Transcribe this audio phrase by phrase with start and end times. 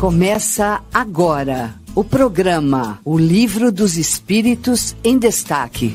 [0.00, 5.94] Começa agora o programa O Livro dos Espíritos em Destaque.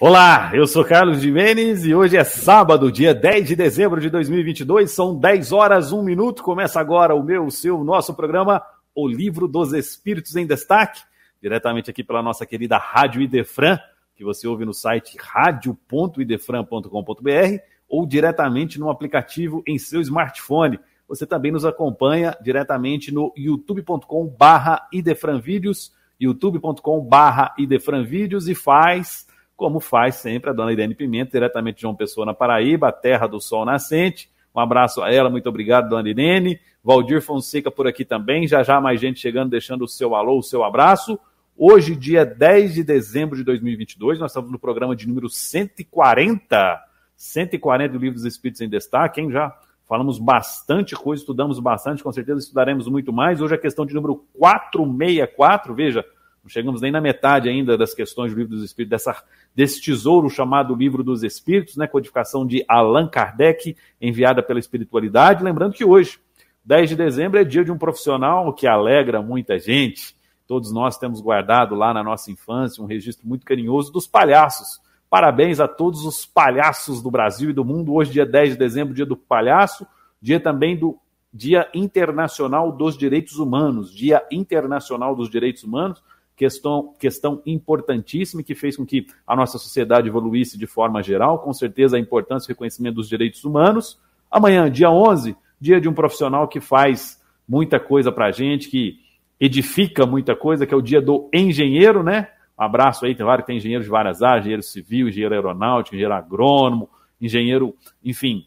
[0.00, 4.90] Olá, eu sou Carlos Jimenez e hoje é sábado, dia 10 de dezembro de 2022,
[4.90, 6.42] são 10 horas, 1 minuto.
[6.42, 8.60] Começa agora o meu, o seu, nosso programa
[8.92, 11.02] O Livro dos Espíritos em Destaque,
[11.40, 13.78] diretamente aqui pela nossa querida Rádio Idefran,
[14.16, 20.80] que você ouve no site radio.idefran.com.br ou diretamente no aplicativo em seu smartphone.
[21.06, 29.78] Você também nos acompanha diretamente no youtube.com barra idefranvídeos, youtube.com barra idefranvídeos e faz, como
[29.78, 33.66] faz sempre a dona Irene Pimenta, diretamente de João Pessoa, na Paraíba, terra do sol
[33.66, 34.30] nascente.
[34.54, 36.58] Um abraço a ela, muito obrigado, dona Irene.
[36.82, 40.42] Valdir Fonseca por aqui também, já já mais gente chegando, deixando o seu alô, o
[40.42, 41.20] seu abraço.
[41.54, 46.91] Hoje, dia 10 de dezembro de 2022, nós estamos no programa de número 140
[47.22, 49.30] 140 livros espíritos em destaque, hein?
[49.30, 49.56] Já
[49.88, 53.40] falamos bastante coisa, estudamos bastante, com certeza estudaremos muito mais.
[53.40, 56.04] Hoje a questão de número 464, veja,
[56.42, 59.22] não chegamos nem na metade ainda das questões do livro dos espíritos, dessa,
[59.54, 61.86] desse tesouro chamado Livro dos Espíritos, né?
[61.86, 65.44] Codificação de Allan Kardec, enviada pela espiritualidade.
[65.44, 66.18] Lembrando que hoje,
[66.64, 70.16] 10 de dezembro, é dia de um profissional que alegra muita gente.
[70.44, 74.81] Todos nós temos guardado lá na nossa infância um registro muito carinhoso dos palhaços
[75.12, 77.92] Parabéns a todos os palhaços do Brasil e do mundo.
[77.92, 79.86] Hoje, dia 10 de dezembro, dia do palhaço,
[80.22, 80.96] dia também do
[81.30, 86.02] Dia Internacional dos Direitos Humanos, Dia Internacional dos Direitos Humanos,
[86.34, 91.52] questão, questão importantíssima que fez com que a nossa sociedade evoluísse de forma geral, com
[91.52, 94.00] certeza a importância e reconhecimento dos direitos humanos.
[94.30, 98.98] Amanhã, dia 11, dia de um profissional que faz muita coisa para a gente, que
[99.38, 102.28] edifica muita coisa, que é o dia do engenheiro, né?
[102.62, 106.88] Abraço aí, tem vários, tem engenheiro de várias áreas, engenheiro civil, engenheiro aeronáutico, engenheiro agrônomo,
[107.20, 108.46] engenheiro, enfim,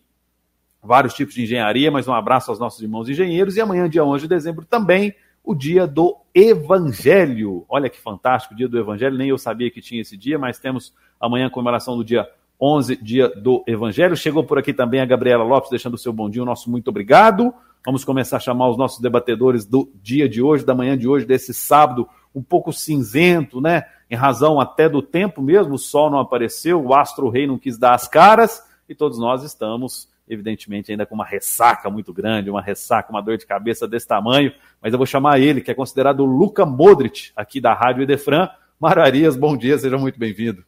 [0.82, 3.58] vários tipos de engenharia, mas um abraço aos nossos irmãos engenheiros.
[3.58, 5.14] E amanhã, dia 11 de dezembro, também
[5.44, 7.66] o dia do Evangelho.
[7.70, 10.60] Olha que fantástico, o dia do Evangelho, nem eu sabia que tinha esse dia, mas
[10.60, 12.28] temos amanhã a comemoração do dia
[12.60, 14.16] 11, dia do Evangelho.
[14.16, 16.88] Chegou por aqui também a Gabriela Lopes, deixando o seu bom dia, o nosso muito
[16.88, 17.54] obrigado.
[17.86, 21.26] Vamos começar a chamar os nossos debatedores do dia de hoje, da manhã de hoje,
[21.26, 23.84] desse sábado, um pouco cinzento, né?
[24.10, 27.78] Em razão até do tempo mesmo, o sol não apareceu, o astro rei não quis
[27.78, 32.62] dar as caras, e todos nós estamos, evidentemente, ainda com uma ressaca muito grande, uma
[32.62, 36.20] ressaca, uma dor de cabeça desse tamanho, mas eu vou chamar ele, que é considerado
[36.20, 38.48] o Luca Modric, aqui da Rádio Edefran.
[38.80, 40.64] Mararias, bom dia, seja muito bem-vindo.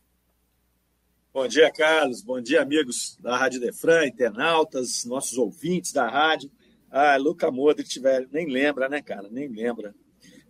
[1.31, 2.23] Bom dia, Carlos.
[2.23, 6.49] Bom dia, amigos da Rádio Defran, internautas, nossos ouvintes da rádio.
[6.89, 9.27] Ah, Luca Modric, velho, nem lembra, né, cara?
[9.29, 9.93] Nem lembra.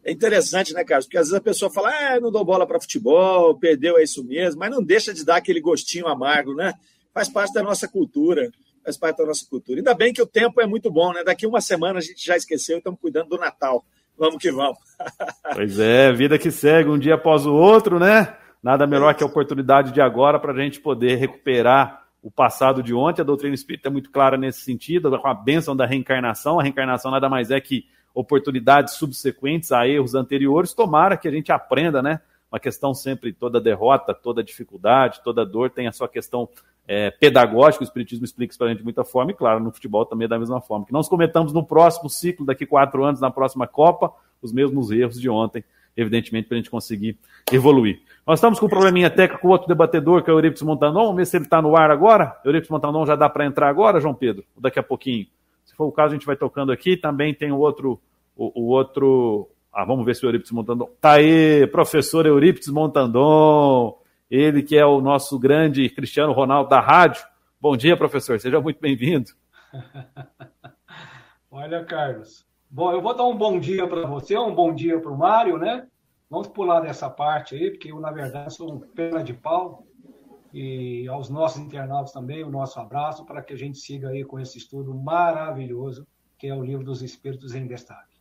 [0.03, 1.05] É interessante, né, Carlos?
[1.05, 4.23] Porque às vezes a pessoa fala, ah, não dou bola para futebol, perdeu, é isso
[4.23, 6.73] mesmo, mas não deixa de dar aquele gostinho amargo, né?
[7.13, 8.49] Faz parte da nossa cultura,
[8.83, 9.79] faz parte da nossa cultura.
[9.79, 11.23] Ainda bem que o tempo é muito bom, né?
[11.23, 13.83] Daqui uma semana a gente já esqueceu e estamos cuidando do Natal.
[14.17, 14.77] Vamos que vamos.
[15.53, 18.35] pois é, vida que segue um dia após o outro, né?
[18.63, 22.93] Nada melhor que a oportunidade de agora para a gente poder recuperar o passado de
[22.93, 23.21] ontem.
[23.21, 26.59] A doutrina espírita é muito clara nesse sentido, com a bênção da reencarnação.
[26.59, 27.85] A reencarnação nada mais é que
[28.17, 32.19] oportunidades subsequentes a erros anteriores, tomara que a gente aprenda, né?
[32.51, 36.50] Uma questão sempre, toda derrota, toda dificuldade, toda dor tem a sua questão
[36.88, 39.72] é, pedagógica, o Espiritismo explica isso para a gente de muita forma, e claro, no
[39.72, 40.83] futebol também é da mesma forma.
[40.83, 44.11] Que nós cometamos no próximo ciclo, daqui quatro anos, na próxima Copa,
[44.41, 45.63] os mesmos erros de ontem,
[45.95, 47.19] evidentemente, para a gente conseguir
[47.51, 48.01] evoluir.
[48.25, 51.03] Nós estamos com um probleminha técnico com outro debatedor, que é o Euripides Montanon.
[51.03, 52.35] Vamos ver se ele está no ar agora.
[52.44, 54.44] Euripides Montanon já dá para entrar agora, João Pedro?
[54.57, 55.27] Daqui a pouquinho?
[55.77, 56.97] For o caso, a gente vai tocando aqui.
[56.97, 58.01] Também tem o outro
[58.38, 59.49] o, o outro.
[59.73, 60.89] Ah, vamos ver se o Eurípides Montandon.
[61.01, 63.99] Tá aí, professor Eurípides Montandon,
[64.29, 67.23] ele que é o nosso grande Cristiano Ronaldo da rádio.
[67.59, 69.31] Bom dia, professor, seja muito bem-vindo.
[71.51, 72.45] Olha, Carlos.
[72.69, 75.57] Bom, eu vou dar um bom dia para você, um bom dia para o Mário,
[75.57, 75.88] né?
[76.29, 79.88] Vamos pular dessa parte aí, porque eu, na verdade, sou um pena de pau.
[80.59, 84.39] E aos nossos internautas também, o nosso abraço para que a gente siga aí com
[84.39, 88.18] esse estudo maravilhoso, que é o Livro dos Espíritos em Destaque.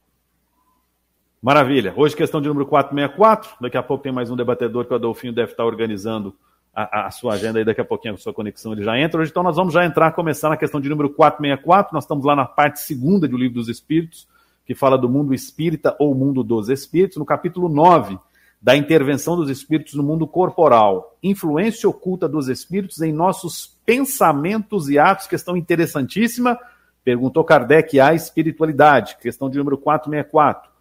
[1.40, 1.94] Maravilha.
[1.96, 3.56] Hoje, questão de número 464.
[3.58, 6.36] Daqui a pouco tem mais um debatedor que o Adolfinho deve estar organizando
[6.74, 7.64] a, a, sua agenda aí.
[7.64, 9.18] Daqui a pouquinho, a sua conexão ele já entra.
[9.18, 11.94] Hoje, então, nós vamos já entrar, começar na questão de número 464.
[11.94, 14.28] Nós estamos lá na parte segunda do Livro dos Espíritos,
[14.66, 18.18] que fala do mundo espírita ou mundo dos espíritos, no capítulo 9,
[18.60, 21.16] da intervenção dos espíritos no mundo corporal.
[21.22, 25.26] Influência oculta dos espíritos em nossos pensamentos e atos.
[25.26, 26.58] Questão interessantíssima.
[27.04, 29.16] Perguntou Kardec à espiritualidade.
[29.18, 30.76] Questão de número 464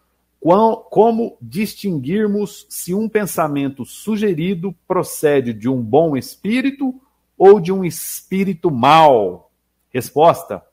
[0.89, 6.93] como distinguirmos se um pensamento sugerido procede de um bom espírito
[7.35, 9.51] ou de um espírito mau?
[9.89, 10.63] Resposta: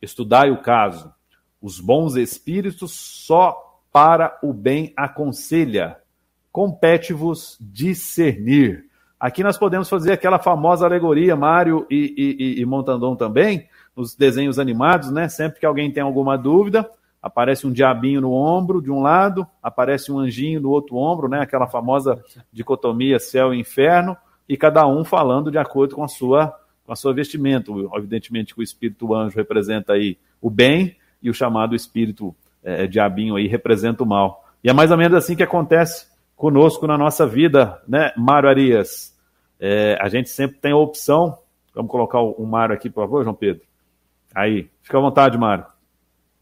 [0.00, 1.12] Estudai o caso.
[1.60, 5.98] Os bons espíritos só para o bem aconselha.
[6.52, 8.84] Compete-vos discernir.
[9.18, 13.66] Aqui nós podemos fazer aquela famosa alegoria, Mário e, e, e Montandon também,
[13.96, 15.28] nos desenhos animados, né?
[15.28, 16.90] Sempre que alguém tem alguma dúvida,
[17.22, 21.40] aparece um diabinho no ombro de um lado, aparece um anjinho no outro ombro, né?
[21.40, 22.22] Aquela famosa
[22.52, 24.14] dicotomia céu e inferno,
[24.46, 26.54] e cada um falando de acordo com a sua
[26.84, 27.70] com a sua vestimenta.
[27.96, 33.36] Evidentemente que o espírito anjo representa aí o bem e o chamado espírito é, diabinho
[33.36, 34.44] aí representa o mal.
[34.62, 36.11] E é mais ou menos assim que acontece
[36.42, 39.16] conosco na nossa vida, né, Mário Arias?
[39.60, 41.38] É, a gente sempre tem a opção.
[41.72, 43.62] Vamos colocar o Mário aqui, por favor, João Pedro.
[44.34, 45.64] Aí, fica à vontade, Mário.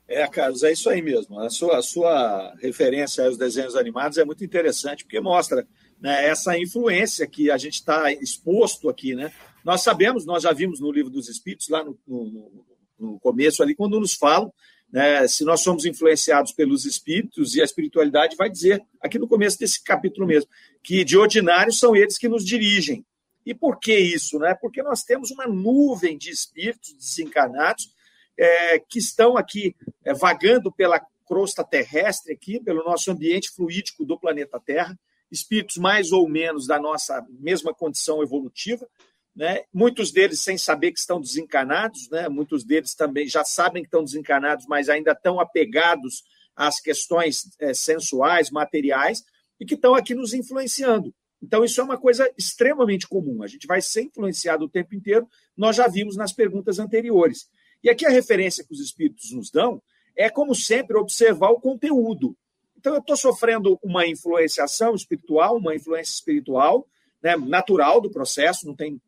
[0.09, 1.39] É, Carlos, é isso aí mesmo.
[1.39, 5.69] A sua, a sua referência aos desenhos animados é muito interessante, porque mostra
[6.01, 9.15] né, essa influência que a gente está exposto aqui.
[9.15, 9.31] Né?
[9.63, 12.65] Nós sabemos, nós já vimos no livro dos Espíritos, lá no, no,
[12.99, 14.51] no começo ali, quando nos falam
[14.93, 19.59] né, se nós somos influenciados pelos espíritos, e a espiritualidade vai dizer, aqui no começo
[19.59, 20.51] desse capítulo mesmo,
[20.83, 23.05] que de ordinário são eles que nos dirigem.
[23.47, 24.39] E por que isso?
[24.39, 24.55] Né?
[24.55, 27.93] Porque nós temos uma nuvem de espíritos desencarnados
[28.37, 34.19] é, que estão aqui é, vagando pela crosta terrestre, aqui, pelo nosso ambiente fluídico do
[34.19, 34.99] planeta Terra,
[35.31, 38.89] espíritos mais ou menos da nossa mesma condição evolutiva,
[39.35, 39.63] né?
[39.73, 42.29] Muitos deles sem saber que estão desencarnados, né?
[42.29, 46.23] muitos deles também já sabem que estão desencarnados, mas ainda estão apegados
[46.55, 49.23] às questões é, sensuais, materiais,
[49.59, 51.15] e que estão aqui nos influenciando.
[51.43, 53.43] Então, isso é uma coisa extremamente comum.
[53.43, 57.49] A gente vai ser influenciado o tempo inteiro, nós já vimos nas perguntas anteriores.
[57.83, 59.83] E aqui a referência que os espíritos nos dão
[60.15, 62.37] é, como sempre, observar o conteúdo.
[62.77, 66.87] Então, eu estou sofrendo uma influenciação espiritual, uma influência espiritual,
[67.23, 69.01] né, natural do processo, não tem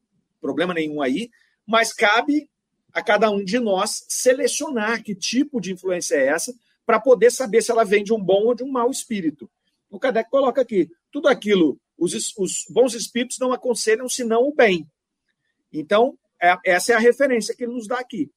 [0.43, 1.31] problema nenhum aí,
[1.67, 2.51] mas cabe
[2.93, 6.55] a cada um de nós selecionar que tipo de influência é essa
[6.85, 9.51] para poder saber se ela vem de um bom ou de um mau espírito.
[9.89, 14.87] O Kardec coloca aqui, tudo aquilo, os, os bons espíritos não aconselham senão o bem.
[15.73, 18.31] Então, é, essa é a referência que ele nos dá aqui.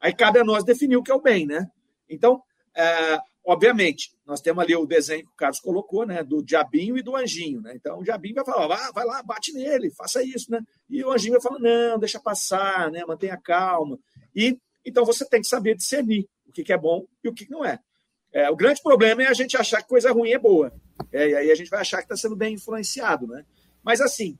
[0.00, 1.70] Aí cabe a nós definir o que é o bem, né?
[2.08, 2.42] Então,
[2.74, 6.22] é, Obviamente, nós temos ali o desenho que o Carlos colocou, né?
[6.22, 7.72] Do diabinho e do anjinho, né?
[7.74, 10.60] Então o diabinho vai falar, ah, vai lá, bate nele, faça isso, né?
[10.88, 13.04] E o anjinho vai falar, não, deixa passar, né?
[13.04, 13.98] Mantenha calma.
[14.34, 17.64] E então você tem que saber discernir o que é bom e o que não
[17.64, 17.80] é.
[18.32, 20.72] é o grande problema é a gente achar que coisa ruim é boa.
[21.12, 23.44] É, e aí a gente vai achar que está sendo bem influenciado, né?
[23.82, 24.38] Mas assim,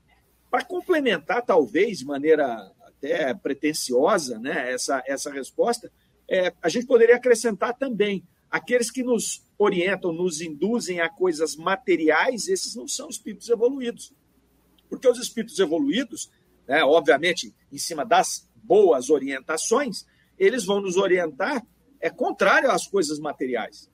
[0.49, 5.91] para complementar, talvez, de maneira até pretensiosa, né, essa, essa resposta,
[6.29, 8.23] é, a gente poderia acrescentar também
[8.53, 14.13] Aqueles que nos orientam, nos induzem a coisas materiais, esses não são espíritos evoluídos.
[14.87, 16.29] Porque os espíritos evoluídos,
[16.67, 20.05] né, obviamente, em cima das boas orientações,
[20.37, 21.65] eles vão nos orientar
[21.99, 23.89] é contrário às coisas materiais.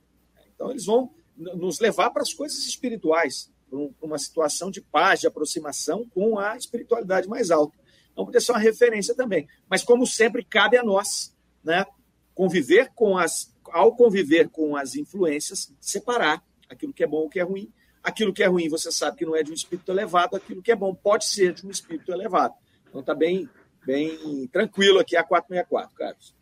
[0.54, 5.26] Então, eles vão nos levar para as coisas espirituais, para uma situação de paz, de
[5.26, 7.78] aproximação com a espiritualidade mais alta.
[8.12, 9.48] Então, poderia ser uma referência também.
[9.70, 11.34] Mas, como sempre, cabe a nós
[11.64, 11.86] né,
[12.34, 17.30] conviver com as ao conviver com as influências, separar aquilo que é bom e o
[17.30, 17.70] que é ruim.
[18.02, 20.72] Aquilo que é ruim, você sabe que não é de um espírito elevado, aquilo que
[20.72, 22.54] é bom pode ser de um espírito elevado.
[22.88, 23.48] Então está bem,
[23.84, 26.34] bem tranquilo aqui a 464, Carlos.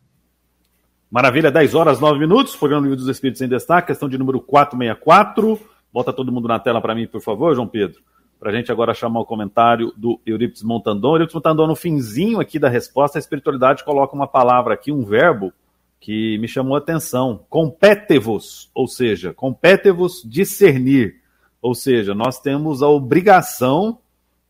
[1.11, 5.59] Maravilha, 10 horas 9 minutos, programa Livro dos Espíritos em Destaque, questão de número 464.
[5.91, 7.99] Bota todo mundo na tela para mim, por favor, João Pedro.
[8.39, 11.15] Para a gente agora chamar o comentário do Eurípides Montandon.
[11.15, 15.51] Eurípides Montandon, no finzinho aqui da resposta, a espiritualidade coloca uma palavra aqui, um verbo,
[15.99, 17.45] que me chamou a atenção.
[17.49, 21.21] Compete-vos, ou seja, compete-vos discernir.
[21.61, 23.99] Ou seja, nós temos a obrigação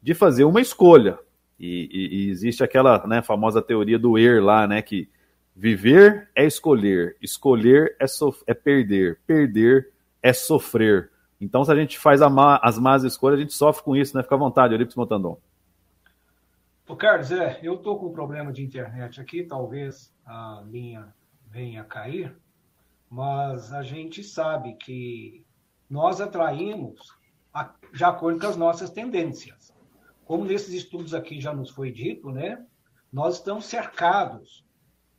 [0.01, 1.17] de fazer uma escolha.
[1.59, 4.81] E, e, e existe aquela né, famosa teoria do er lá, né?
[4.81, 5.09] Que
[5.55, 8.05] viver é escolher, escolher é,
[8.47, 9.89] é perder, perder
[10.21, 11.11] é sofrer.
[11.41, 14.23] Então, se a gente faz má, as más escolhas, a gente sofre com isso, né?
[14.23, 15.37] Fica à vontade, Eurípides Motandon.
[16.87, 21.07] Ô, Carlos, é, eu tô com um problema de internet aqui, talvez a linha
[21.49, 22.35] venha a cair,
[23.09, 25.45] mas a gente sabe que
[25.89, 26.99] nós atraímos
[27.53, 29.73] a, de acordo com as nossas tendências.
[30.25, 32.63] Como nesses estudos aqui já nos foi dito, né?
[33.11, 34.63] Nós estamos cercados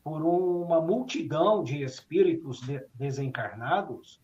[0.04, 4.20] por uma multidão de espíritos de, desencarnados,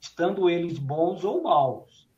[0.00, 2.08] estando eles bons ou maus.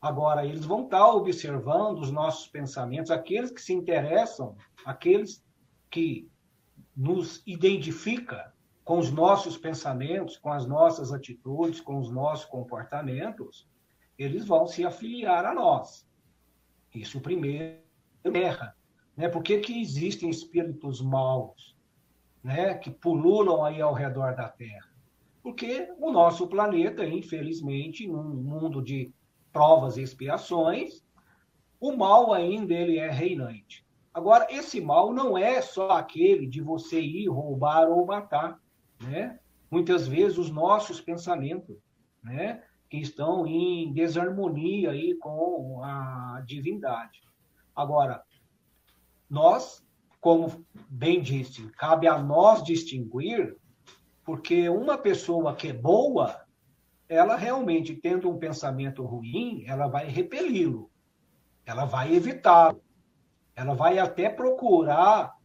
[0.00, 5.42] Agora, eles vão estar observando os nossos pensamentos, aqueles que se interessam, aqueles
[5.90, 6.28] que
[6.94, 8.53] nos identifica
[8.84, 13.68] com os nossos pensamentos, com as nossas atitudes, com os nossos comportamentos,
[14.18, 16.06] eles vão se afiliar a nós.
[16.94, 17.82] Isso primeiro
[18.34, 18.76] erra.
[19.16, 19.28] Né?
[19.28, 21.74] Por que, que existem espíritos maus?
[22.44, 24.92] né, que pululam aí ao redor da Terra.
[25.42, 29.10] Porque o nosso planeta, infelizmente, num mundo de
[29.50, 31.02] provas e expiações,
[31.80, 33.84] o mal ainda ele é reinante.
[34.12, 38.60] Agora, esse mal não é só aquele de você ir roubar ou matar,
[39.04, 39.38] né?
[39.70, 41.76] Muitas vezes os nossos pensamentos,
[42.22, 47.20] né, que estão em desarmonia aí com a divindade.
[47.74, 48.22] Agora,
[49.28, 49.84] nós,
[50.20, 53.56] como bem disse, cabe a nós distinguir,
[54.24, 56.44] porque uma pessoa que é boa,
[57.08, 60.90] ela realmente tendo um pensamento ruim, ela vai repeli-lo,
[61.66, 62.82] ela vai evitá-lo,
[63.56, 65.36] ela vai até procurar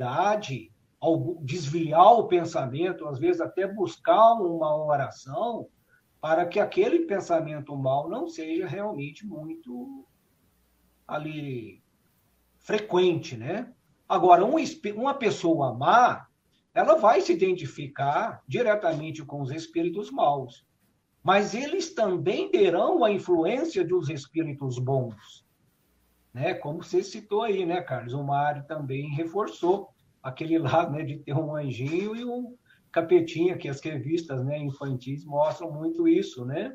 [0.00, 0.73] ao
[1.42, 5.68] desviar o pensamento, às vezes até buscar uma oração
[6.20, 10.06] para que aquele pensamento mal não seja realmente muito
[11.06, 11.82] ali
[12.58, 13.72] frequente, né?
[14.08, 14.54] Agora, um,
[14.96, 16.26] uma pessoa má,
[16.72, 20.66] ela vai se identificar diretamente com os espíritos maus,
[21.22, 25.46] mas eles também terão a influência dos espíritos bons,
[26.32, 26.54] né?
[26.54, 28.14] Como você citou aí, né, Carlos?
[28.14, 29.93] O Mário também reforçou
[30.24, 32.56] aquele lado, né, de ter um anjinho e um
[32.90, 36.74] capetinha, que as revistas, né, infantis mostram muito isso, né?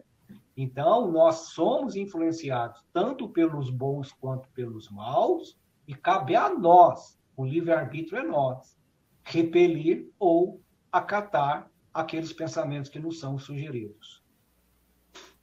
[0.55, 7.43] Então, nós somos influenciados tanto pelos bons quanto pelos maus, e cabe a nós, o
[7.43, 8.77] livre-arbítrio é nós,
[9.23, 14.21] repelir ou acatar aqueles pensamentos que nos são sugeridos.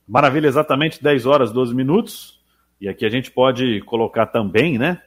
[0.07, 2.45] Maravilha, exatamente 10 horas, 12 minutos.
[2.81, 5.03] E aqui a gente pode colocar também, né?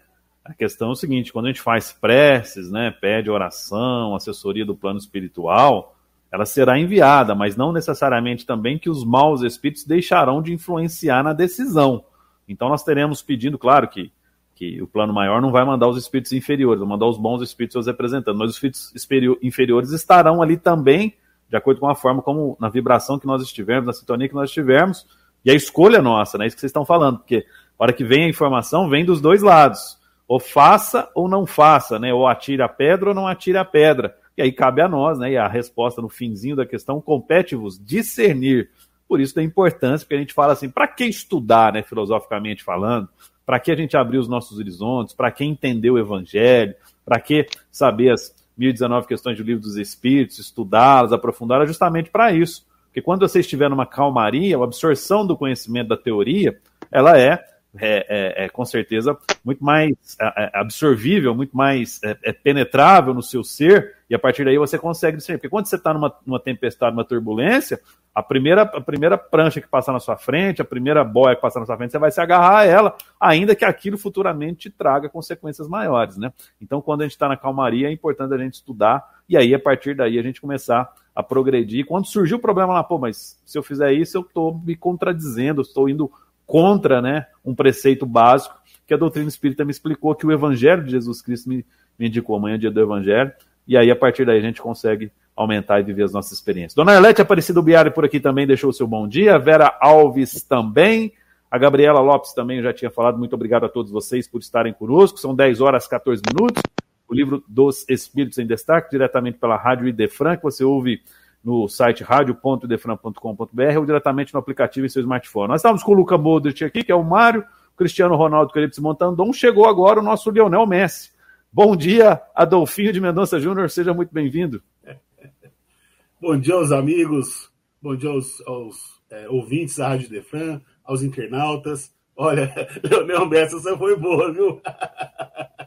[0.50, 4.76] A questão é o seguinte: quando a gente faz preces, né, pede oração, assessoria do
[4.76, 5.96] plano espiritual,
[6.32, 11.34] ela será enviada, mas não necessariamente também que os maus espíritos deixarão de influenciar na
[11.34, 12.04] decisão.
[12.48, 14.12] Então nós teremos pedindo, claro que,
[14.56, 17.74] que o plano maior não vai mandar os espíritos inferiores, vai mandar os bons espíritos
[17.74, 21.14] seus representantes, mas os espíritos inferiores estarão ali também,
[21.48, 24.50] de acordo com a forma como, na vibração que nós estivermos, na sintonia que nós
[24.50, 25.06] estivermos,
[25.46, 26.48] e a escolha nossa, né?
[26.48, 27.46] Isso que vocês estão falando, porque
[27.78, 29.99] a hora que vem a informação, vem dos dois lados.
[30.30, 32.14] Ou faça ou não faça, né?
[32.14, 34.16] Ou atire a pedra ou não atire a pedra.
[34.38, 35.32] E aí cabe a nós, né?
[35.32, 38.70] E a resposta no finzinho da questão compete-vos discernir.
[39.08, 43.10] Por isso da importância, porque a gente fala assim, para que estudar, né, filosoficamente falando?
[43.44, 45.16] Para que a gente abrir os nossos horizontes?
[45.16, 46.76] Para que entender o evangelho?
[47.04, 52.64] Para que saber as 1019 questões do livro dos espíritos, estudá-las, aprofundá-las, justamente para isso.
[52.86, 56.60] Porque quando você estiver numa calmaria, a absorção do conhecimento da teoria,
[56.92, 57.44] ela é
[57.78, 63.22] é, é, é, com certeza muito mais é, é, absorvível, muito mais é, penetrável no
[63.22, 65.38] seu ser, e a partir daí você consegue discernir.
[65.38, 67.80] Porque quando você está numa, numa tempestade, numa turbulência,
[68.14, 71.60] a primeira, a primeira prancha que passar na sua frente, a primeira boia que passar
[71.60, 75.08] na sua frente, você vai se agarrar a ela, ainda que aquilo futuramente te traga
[75.08, 76.18] consequências maiores.
[76.18, 76.34] Né?
[76.60, 79.60] Então, quando a gente está na calmaria, é importante a gente estudar, e aí, a
[79.60, 81.86] partir daí, a gente começar a progredir.
[81.86, 85.62] Quando surgiu o problema lá, pô, mas se eu fizer isso, eu estou me contradizendo,
[85.62, 86.12] estou indo
[86.50, 88.56] contra né, um preceito básico
[88.88, 91.64] que a doutrina espírita me explicou, que o Evangelho de Jesus Cristo me,
[91.98, 92.36] me indicou.
[92.36, 93.32] Amanhã é dia do Evangelho.
[93.68, 96.74] E aí, a partir daí, a gente consegue aumentar e viver as nossas experiências.
[96.74, 99.38] Dona Arlete Aparecida Biari por aqui também deixou o seu bom dia.
[99.38, 101.14] Vera Alves também.
[101.52, 103.20] A Gabriela Lopes também, eu já tinha falado.
[103.20, 105.20] Muito obrigado a todos vocês por estarem conosco.
[105.20, 106.64] São 10 horas e 14 minutos.
[107.08, 111.00] O livro dos Espíritos em Destaque, diretamente pela Rádio Idefran, que você ouve
[111.44, 115.48] no site radio.defran.com.br ou diretamente no aplicativo em seu smartphone.
[115.48, 117.46] Nós estamos com o Luca Modric aqui, que é o Mário,
[117.78, 119.32] Cristiano Ronaldo, Caripes Montandon.
[119.32, 121.12] Chegou agora o nosso Lionel Messi.
[121.52, 124.62] Bom dia, Adolfinho de Mendonça Júnior, seja muito bem-vindo.
[126.22, 127.50] Bom dia aos amigos,
[127.82, 131.96] bom dia aos, aos é, ouvintes da Rádio Defran, aos internautas.
[132.14, 132.54] Olha,
[132.84, 134.62] Leonel Messi, você foi boa, viu?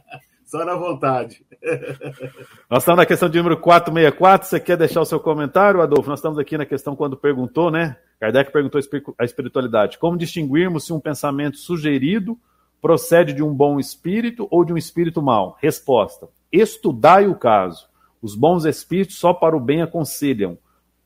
[0.53, 1.43] Só na vontade.
[2.69, 4.47] Nós estamos na questão de número 464.
[4.47, 6.07] Você quer deixar o seu comentário, Adolfo?
[6.07, 7.97] Nós estamos aqui na questão quando perguntou, né?
[8.19, 8.79] Kardec perguntou
[9.17, 9.97] a espiritualidade.
[9.97, 12.37] Como distinguirmos se um pensamento sugerido
[12.79, 15.57] procede de um bom espírito ou de um espírito mau?
[15.59, 17.87] Resposta: Estudai o caso.
[18.21, 20.55] Os bons espíritos só para o bem aconselham.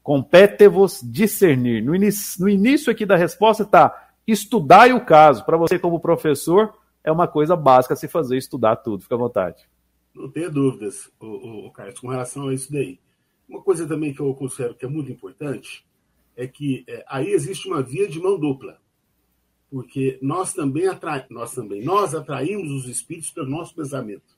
[0.03, 1.81] Compete-vos discernir.
[1.81, 5.45] No início, no início aqui da resposta está: estudai o caso.
[5.45, 6.73] Para você, como professor,
[7.07, 9.01] é uma coisa básica se fazer, estudar tudo.
[9.01, 9.65] Fica à vontade.
[10.13, 12.99] Não tenha dúvidas, o, o, Carlos, com relação a isso daí.
[13.47, 15.87] Uma coisa também que eu considero que é muito importante
[16.35, 18.81] é que é, aí existe uma via de mão dupla.
[19.71, 24.37] Porque nós também, atrai, nós também nós atraímos os espíritos pelo nosso pensamento.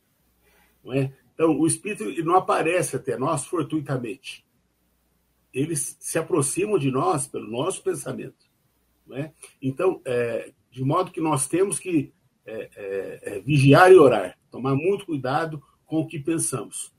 [0.84, 1.12] Não é?
[1.34, 4.46] Então, o espírito não aparece até nós fortuitamente.
[5.52, 8.48] Eles se aproximam de nós pelo nosso pensamento.
[9.08, 9.34] Não é?
[9.60, 12.14] Então, é, de modo que nós temos que
[12.50, 16.92] é, é, é, vigiar e orar, tomar muito cuidado com o que pensamos.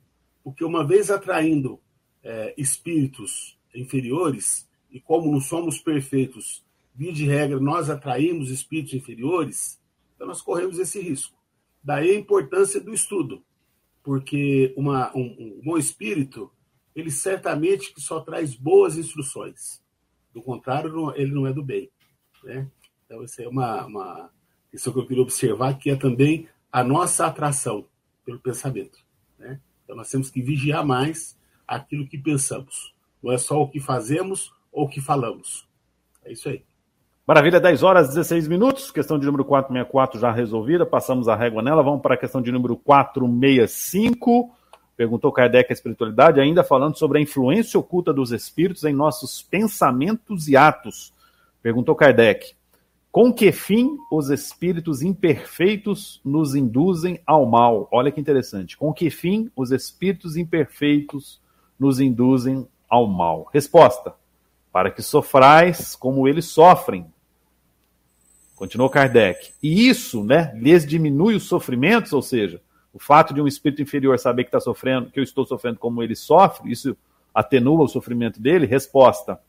[0.44, 1.80] Porque uma vez atraindo
[2.22, 6.64] é, espíritos inferiores, e como não somos perfeitos,
[6.94, 9.80] via de regra, nós atraímos espíritos inferiores,
[10.14, 11.36] então nós corremos esse risco.
[11.82, 13.42] Daí a importância do estudo,
[14.04, 16.50] porque uma, um, um bom espírito,
[16.94, 19.82] ele certamente só traz boas instruções.
[20.32, 21.90] Do contrário, ele não é do bem.
[22.44, 22.70] Né?
[23.04, 24.30] Então, isso é uma, uma
[24.70, 27.84] questão que eu queria observar, que é também a nossa atração
[28.24, 28.98] pelo pensamento.
[29.38, 29.58] Né?
[29.84, 31.36] Então, nós temos que vigiar mais
[31.66, 32.94] aquilo que pensamos.
[33.22, 35.68] Não é só o que fazemos ou o que falamos.
[36.24, 36.62] É isso aí.
[37.26, 38.90] Maravilha, 10 horas 16 minutos.
[38.90, 40.84] Questão de número 464 já resolvida.
[40.84, 41.82] Passamos a régua nela.
[41.82, 44.50] Vamos para a questão de número 465.
[44.96, 50.48] Perguntou Kardec a espiritualidade, ainda falando sobre a influência oculta dos espíritos em nossos pensamentos
[50.48, 51.14] e atos.
[51.62, 52.54] Perguntou Kardec:
[53.12, 57.88] com que fim os espíritos imperfeitos nos induzem ao mal?
[57.90, 58.76] Olha que interessante.
[58.76, 61.40] Com que fim os espíritos imperfeitos
[61.78, 63.48] nos induzem ao mal?
[63.52, 64.14] Resposta:
[64.72, 67.06] para que sofrais como eles sofrem.
[68.54, 69.54] Continuou Kardec.
[69.62, 72.60] E isso, né, lhes diminui os sofrimentos, ou seja,
[72.92, 76.02] o fato de um espírito inferior saber que está sofrendo, que eu estou sofrendo como
[76.02, 76.96] ele sofre, isso
[77.34, 78.66] atenua o sofrimento dele?
[78.66, 79.40] Resposta: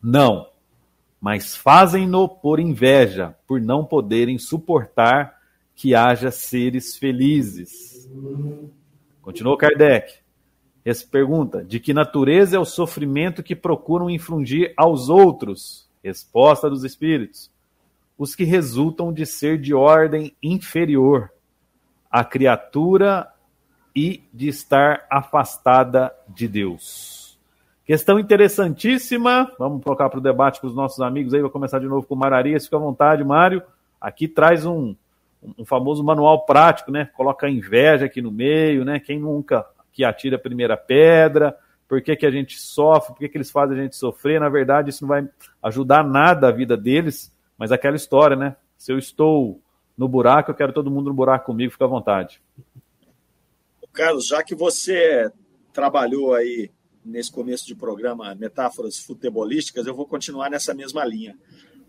[0.00, 0.46] não.
[1.20, 5.38] Mas fazem-no por inveja, por não poderem suportar
[5.74, 8.08] que haja seres felizes.
[9.20, 10.14] Continuou Kardec.
[10.84, 15.88] Essa pergunta: de que natureza é o sofrimento que procuram infligir aos outros?
[16.02, 17.50] Resposta dos espíritos:
[18.16, 21.30] os que resultam de ser de ordem inferior
[22.10, 23.28] à criatura
[23.94, 27.17] e de estar afastada de Deus.
[27.88, 29.50] Questão interessantíssima.
[29.58, 31.40] Vamos colocar para o debate com os nossos amigos aí.
[31.40, 32.66] Vou começar de novo com o Mararias.
[32.66, 33.62] Fica à vontade, Mário.
[34.00, 34.94] Aqui traz um,
[35.58, 37.10] um famoso manual prático, né?
[37.16, 39.00] Coloca a inveja aqui no meio, né?
[39.00, 41.56] Quem nunca que atira a primeira pedra,
[41.88, 44.38] por que, que a gente sofre, por que, que eles fazem a gente sofrer.
[44.38, 45.26] Na verdade, isso não vai
[45.62, 48.56] ajudar nada a vida deles mas aquela história, né?
[48.78, 49.60] Se eu estou
[49.96, 52.40] no buraco, eu quero todo mundo no buraco comigo, fica à vontade.
[53.92, 55.28] Carlos, já que você
[55.72, 56.70] trabalhou aí
[57.08, 61.36] nesse começo de programa metáforas futebolísticas, eu vou continuar nessa mesma linha.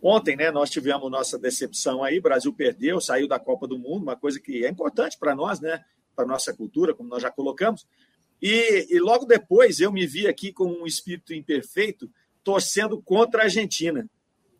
[0.01, 4.15] Ontem, né, nós tivemos nossa decepção aí, Brasil perdeu, saiu da Copa do Mundo, uma
[4.15, 5.83] coisa que é importante para nós, né,
[6.15, 7.85] para nossa cultura, como nós já colocamos.
[8.41, 12.09] E, e logo depois eu me vi aqui com um espírito imperfeito
[12.43, 14.09] torcendo contra a Argentina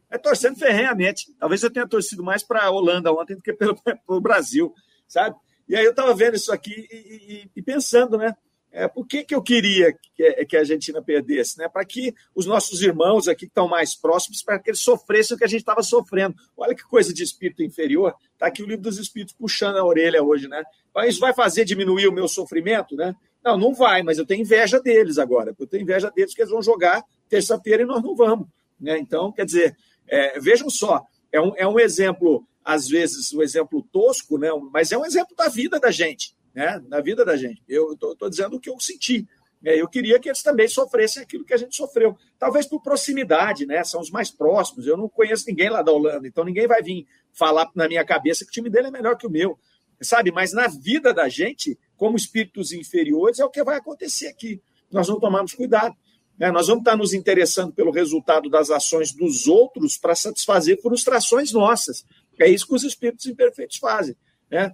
[0.10, 1.34] é torcendo ferrenhamente.
[1.38, 3.76] Talvez eu tenha torcido mais para a Holanda ontem do que pelo,
[4.08, 4.74] pelo Brasil,
[5.08, 5.36] sabe?
[5.68, 8.36] E aí eu estava vendo isso aqui e, e, e, pensando, né?
[8.72, 11.58] É, por que, que eu queria que, que a Argentina perdesse?
[11.58, 11.68] Né?
[11.68, 15.38] Para que os nossos irmãos aqui que estão mais próximos, para que eles sofressem o
[15.38, 16.36] que a gente estava sofrendo.
[16.56, 18.14] Olha que coisa de espírito inferior.
[18.34, 20.64] Está aqui o livro dos espíritos puxando a orelha hoje, né?
[20.94, 23.16] Mas isso vai fazer diminuir o meu sofrimento, né?
[23.44, 25.56] Não, não vai, mas eu tenho inveja deles agora.
[25.58, 28.48] Eu tenho inveja deles que eles vão jogar terça-feira e nós não vamos.
[28.80, 28.98] Né?
[28.98, 29.76] Então, quer dizer,
[30.08, 34.50] é, vejam só, é um, é um exemplo, às vezes, um exemplo tosco, né?
[34.72, 36.80] mas é um exemplo da vida da gente, né?
[36.88, 37.62] da vida da gente.
[37.68, 39.28] Eu estou dizendo o que eu senti.
[39.62, 39.80] Né?
[39.80, 42.18] Eu queria que eles também sofressem aquilo que a gente sofreu.
[42.38, 43.84] Talvez por proximidade, né?
[43.84, 44.88] São os mais próximos.
[44.88, 48.44] Eu não conheço ninguém lá da Holanda, então ninguém vai vir falar na minha cabeça
[48.46, 49.58] que o time dele é melhor que o meu.
[50.02, 50.32] Sabe?
[50.32, 54.62] Mas na vida da gente, como espíritos inferiores, é o que vai acontecer aqui.
[54.90, 55.96] Nós não tomamos cuidado.
[56.38, 56.50] Né?
[56.52, 62.06] Nós vamos estar nos interessando pelo resultado das ações dos outros para satisfazer frustrações nossas.
[62.40, 64.16] É isso que os espíritos imperfeitos fazem.
[64.50, 64.74] Né?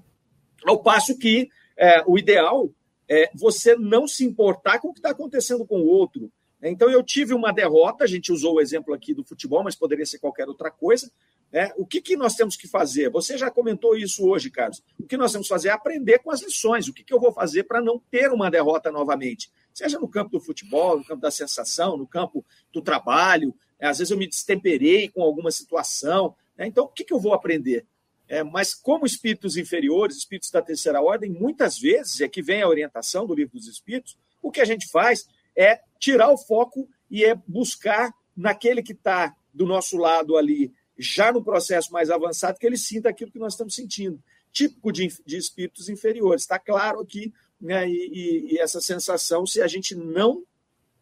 [0.64, 2.70] Ao passo que é, o ideal
[3.08, 6.32] é você não se importar com o que está acontecendo com o outro.
[6.62, 10.06] Então, eu tive uma derrota, a gente usou o exemplo aqui do futebol, mas poderia
[10.06, 11.12] ser qualquer outra coisa.
[11.52, 11.72] Né?
[11.78, 13.12] O que, que nós temos que fazer?
[13.12, 14.82] Você já comentou isso hoje, Carlos.
[15.00, 16.88] O que nós temos que fazer é aprender com as lições.
[16.88, 19.52] O que, que eu vou fazer para não ter uma derrota novamente?
[19.76, 23.54] seja no campo do futebol, no campo da sensação, no campo do trabalho.
[23.80, 23.90] Né?
[23.90, 26.34] Às vezes eu me destemperei com alguma situação.
[26.58, 26.66] Né?
[26.68, 27.86] Então, o que, que eu vou aprender?
[28.28, 32.68] É, mas, como espíritos inferiores, espíritos da terceira ordem, muitas vezes, é que vem a
[32.68, 37.24] orientação do livro dos espíritos, o que a gente faz é tirar o foco e
[37.24, 42.66] é buscar naquele que está do nosso lado ali, já no processo mais avançado, que
[42.66, 44.22] ele sinta aquilo que nós estamos sentindo.
[44.52, 46.44] Típico de, de espíritos inferiores.
[46.44, 47.90] Está claro aqui né?
[47.90, 50.44] E, e, e, essa sensação, se a gente não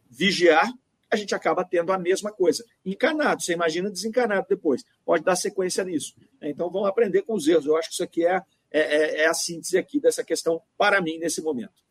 [0.09, 0.71] vigiar,
[1.13, 2.65] a gente acaba tendo a mesma coisa.
[2.85, 4.83] Encanado, você imagina desencanado depois.
[5.05, 6.15] Pode dar sequência nisso.
[6.41, 7.65] Então vamos aprender com os erros.
[7.65, 10.99] Eu acho que isso aqui é, é, é, é a síntese aqui dessa questão para
[10.99, 11.83] mim nesse momento.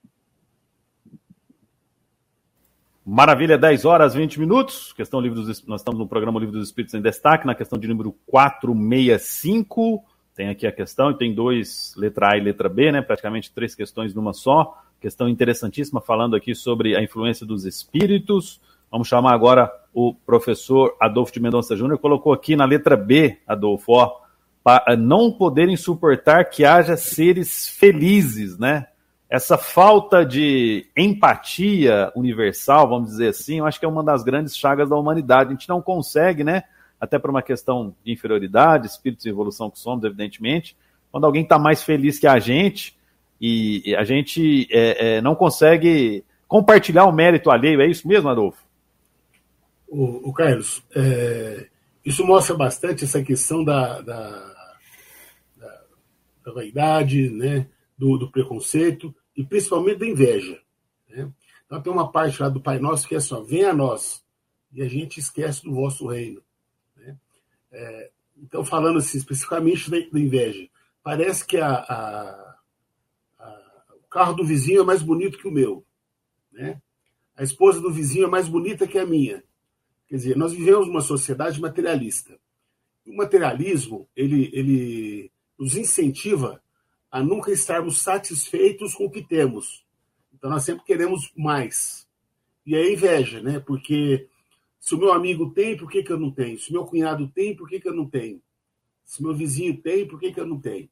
[3.04, 4.92] Maravilha, 10 horas 20 minutos.
[4.92, 7.88] Questão livre dos, nós estamos no programa Livro dos Espíritos em Destaque, na questão de
[7.88, 10.04] número 465.
[10.34, 13.02] tem aqui a questão, e tem dois, letra A e letra B, né?
[13.02, 14.80] Praticamente três questões numa só.
[15.00, 18.60] Questão interessantíssima, falando aqui sobre a influência dos espíritos.
[18.92, 21.98] Vamos chamar agora o professor Adolfo de Mendonça Júnior.
[21.98, 24.20] Colocou aqui na letra B, Adolfo, ó,
[24.62, 28.86] para não poderem suportar que haja seres felizes, né?
[29.28, 34.54] Essa falta de empatia universal, vamos dizer assim, eu acho que é uma das grandes
[34.54, 35.48] chagas da humanidade.
[35.48, 36.64] A gente não consegue, né?
[37.02, 40.76] até por uma questão de inferioridade, espíritos de evolução que somos, evidentemente,
[41.10, 42.96] quando alguém está mais feliz que a gente
[43.40, 48.62] e a gente é, é, não consegue compartilhar o mérito alheio, é isso mesmo, Adolfo?
[49.94, 51.68] O, o Carlos, é,
[52.02, 54.80] isso mostra bastante essa questão da, da,
[55.54, 55.84] da,
[56.46, 60.58] da vaidade, né, do, do, preconceito e principalmente da inveja.
[61.10, 61.30] Né?
[61.66, 64.24] Então tem uma parte lá do Pai Nosso que é só, vem a nós,
[64.72, 66.42] e a gente esquece do vosso reino.
[67.70, 70.68] É, então, falando assim, especificamente da, da inveja,
[71.02, 72.56] parece que a, a,
[73.38, 73.60] a,
[74.02, 75.84] o carro do vizinho é mais bonito que o meu.
[76.50, 76.80] Né?
[77.36, 79.44] A esposa do vizinho é mais bonita que a minha.
[80.12, 82.38] Quer dizer, nós vivemos uma sociedade materialista.
[83.06, 86.62] O materialismo, ele, ele nos incentiva
[87.10, 89.86] a nunca estarmos satisfeitos com o que temos.
[90.34, 92.06] Então, nós sempre queremos mais.
[92.66, 93.58] E é inveja, né?
[93.58, 94.28] Porque
[94.78, 96.58] se o meu amigo tem, por que, que eu não tenho?
[96.58, 98.38] Se o meu cunhado tem, por que, que eu não tenho?
[99.06, 100.90] Se meu vizinho tem, por que, que eu não tenho?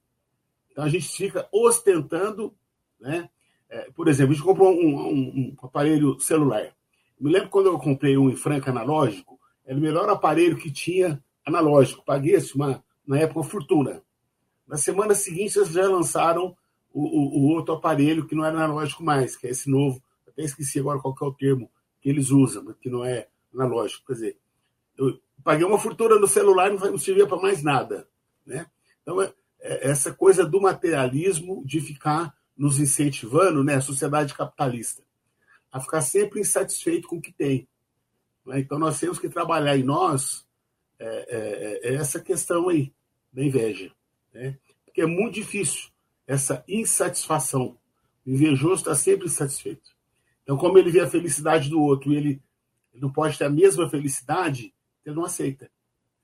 [0.70, 2.54] Então a gente fica ostentando,
[2.98, 3.28] né?
[3.68, 6.74] É, por exemplo, a gente comprou um, um, um, aparelho celular.
[7.20, 11.22] Me lembro quando eu comprei um em Franca analógico, era o melhor aparelho que tinha
[11.44, 12.04] analógico.
[12.04, 14.02] Paguei uma, na época uma fortuna.
[14.66, 16.56] Na semana seguinte, eles já lançaram
[16.92, 20.02] o, o, o, outro aparelho que não era analógico mais, que é esse novo.
[20.26, 24.06] Até esqueci agora qual é o termo que eles usam, que não é analógico.
[24.06, 24.36] Quer dizer,
[24.96, 28.08] eu paguei uma fortuna no celular e não servia para mais nada.
[28.46, 28.66] Né?
[29.02, 35.02] Então, é, é, essa coisa do materialismo de ficar nos incentivando, né, a sociedade capitalista,
[35.70, 37.68] a ficar sempre insatisfeito com o que tem.
[38.46, 38.60] Né?
[38.60, 40.46] Então, nós temos que trabalhar em nós
[40.98, 42.92] é, é, é essa questão aí
[43.32, 43.92] da inveja.
[44.32, 44.58] Né?
[44.84, 45.90] Porque é muito difícil
[46.26, 47.78] essa insatisfação.
[48.26, 49.90] O invejoso está sempre insatisfeito.
[50.42, 52.42] Então, como ele vê a felicidade do outro e ele
[52.92, 55.70] ele não pode ter a mesma felicidade, ele não aceita.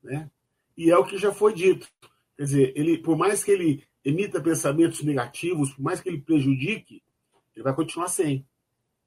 [0.02, 0.30] Né?
[0.76, 1.88] E é o que já foi dito.
[2.36, 7.02] Quer dizer, ele, por mais que ele emita pensamentos negativos, por mais que ele prejudique,
[7.54, 8.46] ele vai continuar sem.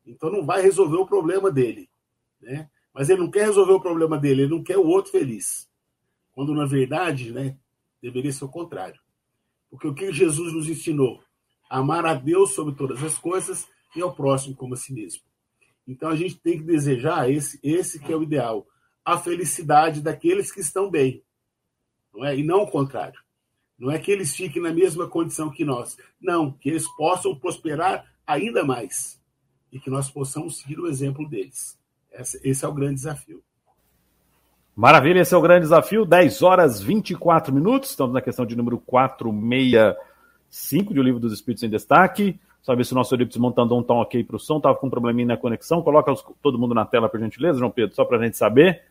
[0.05, 1.89] Então não vai resolver o problema dele.
[2.41, 2.69] Né?
[2.93, 5.69] Mas ele não quer resolver o problema dele, ele não quer o outro feliz.
[6.31, 7.57] Quando, na verdade, né,
[8.01, 8.99] deveria ser o contrário.
[9.69, 11.21] Porque o que Jesus nos ensinou?
[11.69, 15.21] Amar a Deus sobre todas as coisas e ao próximo como a si mesmo.
[15.87, 18.67] Então a gente tem que desejar esse, esse que é o ideal,
[19.03, 21.23] a felicidade daqueles que estão bem,
[22.13, 22.37] não é?
[22.37, 23.19] E não o contrário.
[23.77, 28.05] Não é que eles fiquem na mesma condição que nós, não, que eles possam prosperar
[28.25, 29.18] ainda mais
[29.71, 31.77] e que nós possamos seguir o exemplo deles.
[32.11, 33.41] Esse, é o grande desafio.
[34.75, 36.05] Maravilha, esse é o grande desafio.
[36.05, 37.91] 10 horas 24 minutos.
[37.91, 42.39] Estamos na questão de número 465 do Livro dos Espíritos em Destaque.
[42.61, 44.89] Só ver se o nosso Eurípides Montandon tá ok para o som, tava com um
[44.89, 45.81] probleminha na conexão.
[45.81, 48.83] Coloca os, todo mundo na tela, por gentileza, João Pedro, só para a gente saber.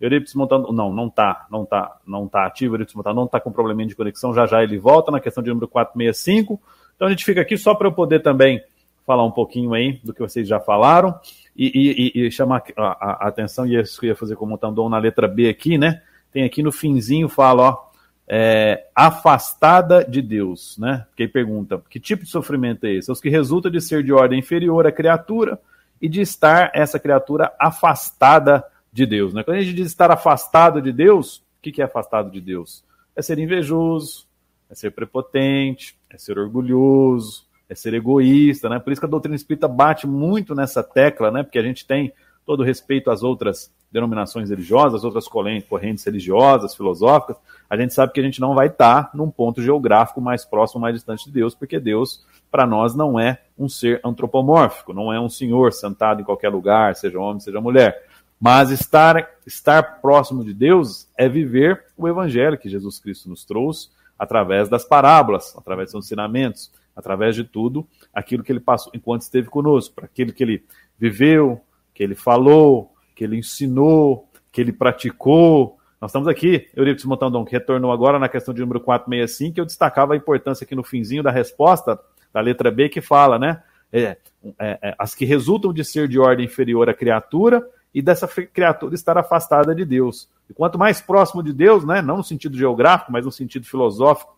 [0.00, 3.52] Eurípides Montandon, não, não tá, não tá, não tá ativo, Eurípides Montandon tá com um
[3.52, 6.60] probleminha de conexão, já já ele volta na questão de número 465.
[6.94, 8.62] Então a gente fica aqui só para eu poder também
[9.06, 11.18] falar um pouquinho aí do que vocês já falaram
[11.56, 14.48] e, e, e chamar a, a, atenção, e isso que eu ia fazer com o
[14.48, 16.02] Montandon na letra B aqui, né?
[16.32, 17.90] Tem aqui no finzinho, fala, ó,
[18.26, 21.06] é, afastada de Deus, né?
[21.10, 23.10] Porque pergunta, que tipo de sofrimento é esse?
[23.10, 25.60] É os que resulta de ser de ordem inferior à criatura
[26.00, 29.42] e de estar essa criatura afastada de Deus, né?
[29.42, 32.84] Quando a gente diz estar afastado de Deus, o que é afastado de Deus?
[33.14, 34.26] É ser invejoso,
[34.70, 38.78] é ser prepotente, é ser orgulhoso, é ser egoísta, né?
[38.78, 41.42] Por isso que a doutrina espírita bate muito nessa tecla, né?
[41.42, 42.12] Porque a gente tem
[42.46, 47.36] todo respeito às outras denominações religiosas, outras correntes religiosas, filosóficas,
[47.70, 50.94] a gente sabe que a gente não vai estar num ponto geográfico mais próximo, mais
[50.94, 55.28] distante de Deus, porque Deus, para nós, não é um ser antropomórfico, não é um
[55.28, 58.04] senhor sentado em qualquer lugar, seja homem, seja mulher.
[58.40, 63.90] Mas estar, estar próximo de Deus é viver o evangelho que Jesus Cristo nos trouxe
[64.18, 69.48] através das parábolas, através dos ensinamentos, através de tudo aquilo que ele passou enquanto esteve
[69.48, 70.64] conosco, para aquilo que ele
[70.98, 71.60] viveu,
[71.92, 75.78] que ele falou, que ele ensinou, que ele praticou.
[76.00, 79.64] Nós estamos aqui, Eurípides Montandon, que retornou agora na questão de número 465, que eu
[79.64, 81.98] destacava a importância aqui no finzinho da resposta
[82.32, 83.62] da letra B, que fala, né?
[83.92, 84.16] É,
[84.58, 88.92] é, é, as que resultam de ser de ordem inferior à criatura e dessa criatura
[88.94, 90.28] estar afastada de Deus.
[90.50, 94.36] E quanto mais próximo de Deus, né, não no sentido geográfico, mas no sentido filosófico,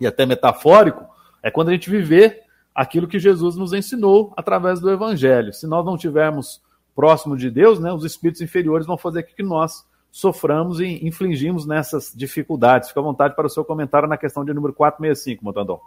[0.00, 1.04] e até metafórico,
[1.42, 2.42] é quando a gente viver
[2.74, 5.52] aquilo que Jesus nos ensinou através do Evangelho.
[5.52, 6.62] Se nós não tivermos
[6.94, 12.12] próximo de Deus, né, os espíritos inferiores vão fazer que nós soframos e infligimos nessas
[12.14, 12.88] dificuldades.
[12.88, 15.80] Fica à vontade para o seu comentário na questão de número 465, Motandão.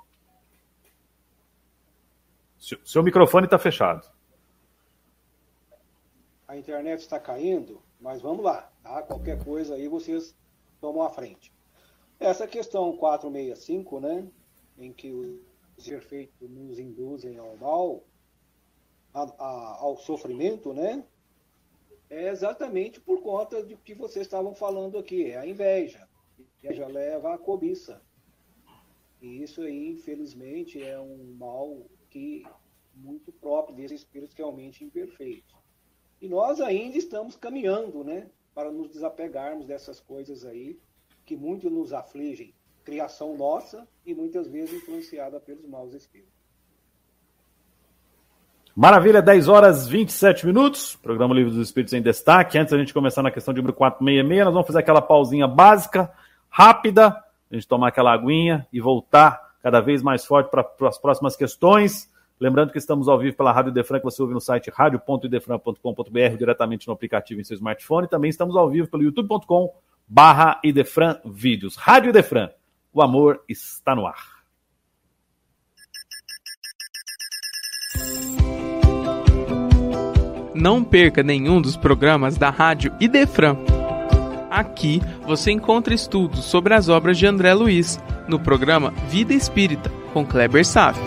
[2.86, 4.08] Seu microfone está fechado.
[6.48, 8.70] A internet está caindo, mas vamos lá.
[8.82, 9.02] Tá?
[9.02, 10.36] Qualquer coisa aí vocês
[10.80, 11.52] tomam a frente.
[12.20, 14.26] Essa questão 465, né,
[14.78, 18.04] em que os perfeitos nos induzem ao mal,
[19.14, 21.06] a, a, ao sofrimento, né,
[22.10, 26.08] é exatamente por conta do que vocês estavam falando aqui, é a inveja.
[26.38, 28.02] A inveja leva à cobiça.
[29.22, 32.44] E isso aí, infelizmente, é um mal que
[32.94, 35.56] muito próprio desses espíritos realmente imperfeitos.
[36.22, 40.80] E nós ainda estamos caminhando, né, para nos desapegarmos dessas coisas aí
[41.26, 42.54] que muito nos afligem,
[42.84, 46.34] criação nossa e muitas vezes influenciada pelos maus espíritos.
[48.76, 50.96] Maravilha, 10 horas 27 minutos.
[50.96, 52.58] Programa Livro dos Espíritos em destaque.
[52.58, 56.12] Antes da gente começar na questão de número 466, nós vamos fazer aquela pausinha básica,
[56.50, 57.10] rápida,
[57.52, 62.12] a gente tomar aquela aguinha e voltar cada vez mais forte para as próximas questões.
[62.40, 66.88] Lembrando que estamos ao vivo pela Rádio Idefran, que você ouve no site radio.idefran.com.br, diretamente
[66.88, 68.08] no aplicativo em seu smartphone.
[68.08, 69.72] Também estamos ao vivo pelo youtube.com
[70.08, 71.76] barra Idefran Vídeos.
[71.76, 72.50] Rádio Idefran,
[72.94, 74.44] o amor está no ar.
[80.54, 83.58] Não perca nenhum dos programas da Rádio Idefran.
[84.52, 90.24] Aqui você encontra estudos sobre as obras de André Luiz, no programa Vida Espírita, com
[90.26, 91.00] Kleber Saf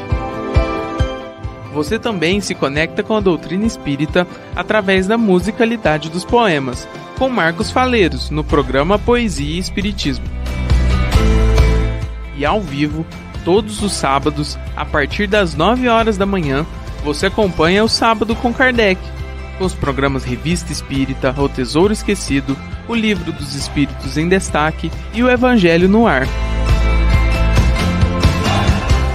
[1.76, 7.70] você também se conecta com a doutrina espírita através da musicalidade dos poemas, com Marcos
[7.70, 10.35] Faleiros, no programa Poesia e Espiritismo.
[12.36, 13.06] E ao vivo,
[13.44, 16.66] todos os sábados, a partir das 9 horas da manhã,
[17.02, 19.00] você acompanha o Sábado com Kardec,
[19.58, 22.56] com os programas Revista Espírita, O Tesouro Esquecido,
[22.88, 26.26] o Livro dos Espíritos em Destaque e o Evangelho no Ar.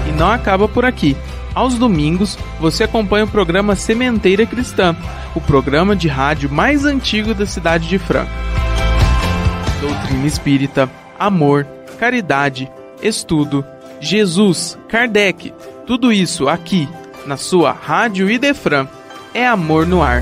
[0.08, 1.16] E não acaba por aqui.
[1.54, 4.96] Aos domingos, você acompanha o programa Sementeira Cristã,
[5.36, 8.32] o programa de rádio mais antigo da cidade de Franca.
[9.82, 11.68] Doutrina espírita, amor,
[12.00, 13.66] caridade, estudo,
[14.00, 15.54] Jesus, Kardec,
[15.86, 16.88] tudo isso aqui,
[17.26, 18.88] na sua Rádio Idefran.
[19.34, 20.22] É amor no ar.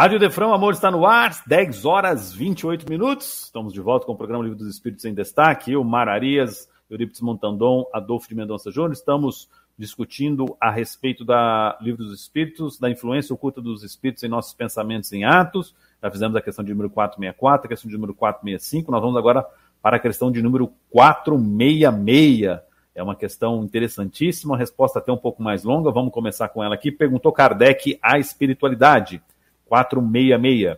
[0.00, 3.42] Rádio Defrão, amor está no ar, 10 horas 28 minutos.
[3.44, 5.72] Estamos de volta com o programa Livro dos Espíritos em Destaque.
[5.72, 8.92] Eu, Mararias, Eurípides Montandon, Adolfo de Mendonça Júnior.
[8.92, 9.50] Estamos
[9.80, 15.10] discutindo a respeito da Livro dos Espíritos, da influência oculta dos Espíritos em nossos pensamentos
[15.10, 15.74] em atos.
[16.02, 18.92] Já fizemos a questão de número 464, a questão de número 465.
[18.92, 19.42] Nós vamos agora
[19.80, 22.60] para a questão de número 466.
[22.94, 25.90] É uma questão interessantíssima, a resposta até um pouco mais longa.
[25.90, 26.92] Vamos começar com ela aqui.
[26.92, 29.22] Perguntou Kardec a espiritualidade.
[29.64, 30.76] 466.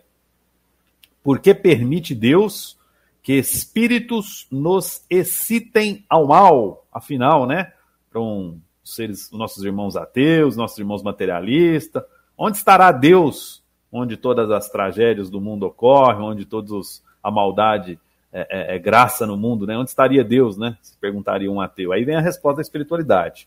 [1.24, 2.78] Por que permite Deus
[3.20, 6.86] que espíritos nos excitem ao mal?
[6.92, 7.72] Afinal, né?
[8.08, 12.02] Para um, seres, nossos irmãos ateus, nossos irmãos materialistas.
[12.36, 13.62] Onde estará Deus?
[13.90, 17.98] Onde todas as tragédias do mundo ocorrem, onde todos a maldade
[18.32, 19.76] é, é, é graça no mundo, né?
[19.76, 20.76] Onde estaria Deus, né?
[20.80, 21.92] Se perguntaria um ateu.
[21.92, 23.46] Aí vem a resposta da espiritualidade.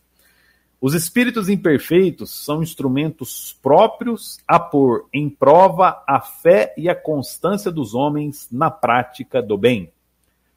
[0.79, 7.71] Os espíritos imperfeitos são instrumentos próprios a pôr em prova a fé e a constância
[7.71, 9.91] dos homens na prática do bem.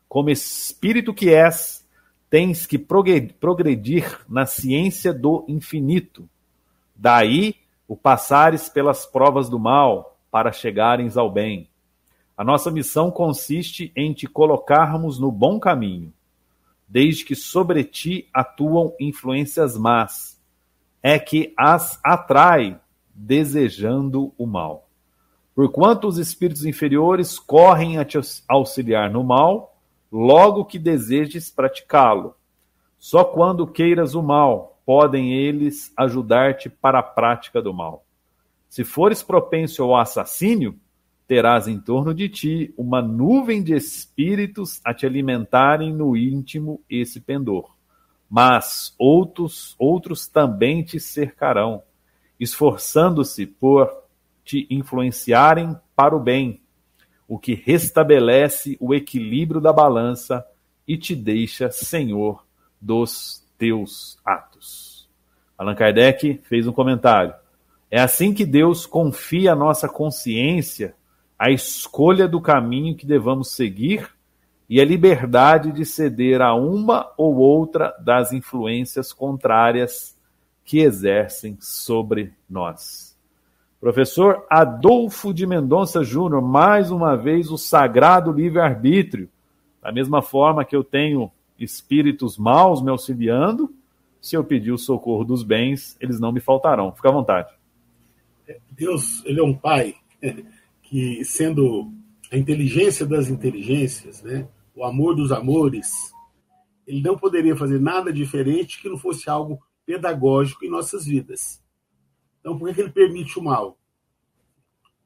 [0.08, 1.82] Como espírito que és,
[2.30, 6.28] tens que progredir na ciência do infinito.
[6.94, 11.68] Daí o passares pelas provas do mal para chegares ao bem.
[12.36, 16.12] A nossa missão consiste em te colocarmos no bom caminho
[16.88, 20.40] desde que sobre ti atuam influências más,
[21.02, 22.80] é que as atrai,
[23.14, 24.88] desejando o mal.
[25.54, 29.77] Porquanto os espíritos inferiores correm a te auxiliar no mal,
[30.10, 32.34] logo que desejes praticá-lo.
[32.98, 38.04] Só quando queiras o mal, podem eles ajudar-te para a prática do mal.
[38.68, 40.78] Se fores propenso ao assassínio,
[41.26, 47.20] terás em torno de ti uma nuvem de espíritos a te alimentarem no íntimo esse
[47.20, 47.76] pendor.
[48.28, 51.82] Mas outros, outros também te cercarão,
[52.40, 53.90] esforçando-se por
[54.44, 56.60] te influenciarem para o bem,
[57.28, 60.44] o que restabelece o equilíbrio da balança
[60.86, 62.46] e te deixa senhor
[62.80, 65.06] dos teus atos.
[65.58, 67.34] Allan Kardec fez um comentário.
[67.90, 70.94] É assim que Deus confia à nossa consciência
[71.38, 74.10] a escolha do caminho que devamos seguir
[74.68, 80.16] e a liberdade de ceder a uma ou outra das influências contrárias
[80.64, 83.07] que exercem sobre nós.
[83.80, 89.28] Professor Adolfo de Mendonça Júnior, mais uma vez o sagrado livre-arbítrio.
[89.80, 93.72] Da mesma forma que eu tenho espíritos maus me auxiliando,
[94.20, 96.92] se eu pedir o socorro dos bens, eles não me faltarão.
[96.92, 97.54] Fica à vontade.
[98.70, 99.94] Deus, ele é um pai
[100.82, 101.92] que, sendo
[102.32, 106.12] a inteligência das inteligências, né, o amor dos amores,
[106.84, 111.62] ele não poderia fazer nada diferente que não fosse algo pedagógico em nossas vidas.
[112.48, 113.78] Então, por que ele permite o mal?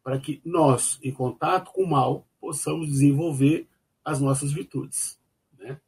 [0.01, 3.67] Para que nós, em contato com o mal, possamos desenvolver
[4.05, 5.19] as nossas virtudes.
[5.59, 5.81] Né?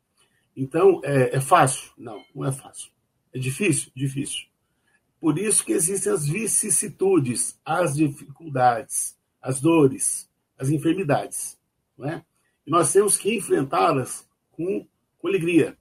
[0.56, 1.92] Então, é, é fácil?
[1.96, 2.90] Não, não é fácil.
[3.32, 3.92] É difícil?
[3.94, 4.48] Difícil.
[5.20, 11.56] Por isso que existem as vicissitudes, as dificuldades, as dores, as enfermidades.
[11.96, 12.24] Não é?
[12.66, 14.84] E nós temos que enfrentá-las com,
[15.18, 15.78] com alegria,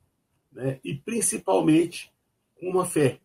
[0.52, 0.80] né?
[0.84, 2.14] e principalmente
[2.60, 3.23] com uma fé.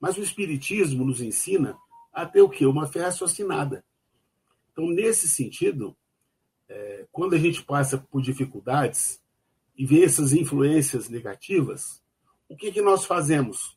[0.00, 1.76] Mas o Espiritismo nos ensina
[2.12, 2.64] a ter o quê?
[2.64, 3.84] Uma fé raciocinada.
[4.72, 5.94] Então, nesse sentido,
[6.68, 9.20] é, quando a gente passa por dificuldades
[9.76, 12.02] e vê essas influências negativas,
[12.48, 13.76] o que, que nós fazemos?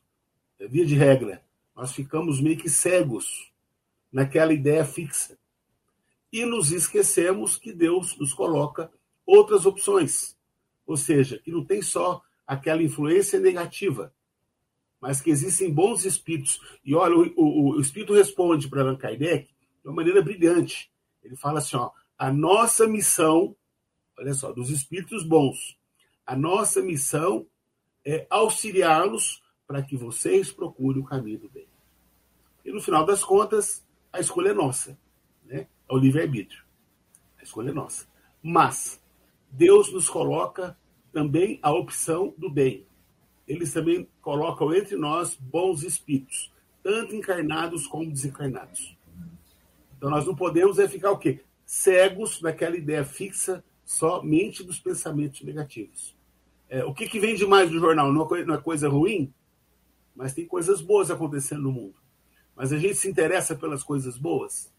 [0.58, 1.44] É, via de regra,
[1.76, 3.52] nós ficamos meio que cegos
[4.10, 5.36] naquela ideia fixa.
[6.32, 8.90] E nos esquecemos que Deus nos coloca
[9.26, 10.36] outras opções.
[10.86, 14.12] Ou seja, que não tem só aquela influência negativa,
[15.04, 16.58] mas que existem bons espíritos.
[16.82, 19.44] E olha, o, o, o espírito responde para Allan Kardec
[19.82, 20.90] de uma maneira brilhante.
[21.22, 23.54] Ele fala assim: ó, a nossa missão,
[24.18, 25.78] olha só, dos espíritos bons,
[26.24, 27.46] a nossa missão
[28.02, 31.68] é auxiliá-los para que vocês procurem o caminho do bem.
[32.64, 34.98] E no final das contas, a escolha é nossa,
[35.44, 35.68] né?
[35.86, 36.64] É o livre-arbítrio.
[37.38, 38.08] A escolha é nossa.
[38.42, 38.98] Mas
[39.50, 40.78] Deus nos coloca
[41.12, 42.86] também a opção do bem.
[43.46, 46.52] Eles também colocam entre nós bons espíritos,
[46.82, 48.96] tanto encarnados como desencarnados.
[49.96, 51.40] Então nós não podemos é ficar o quê?
[51.64, 56.14] Cegos naquela ideia fixa somente dos pensamentos negativos.
[56.68, 58.12] É, o que, que vem demais do jornal?
[58.12, 59.32] Não é, não é coisa ruim?
[60.14, 61.94] Mas tem coisas boas acontecendo no mundo.
[62.56, 64.72] Mas a gente se interessa pelas coisas boas?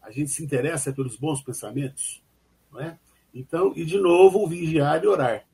[0.00, 2.22] A gente se interessa pelos bons pensamentos?
[2.70, 2.98] Não é?
[3.32, 5.46] Então, e de novo, vigiar e orar.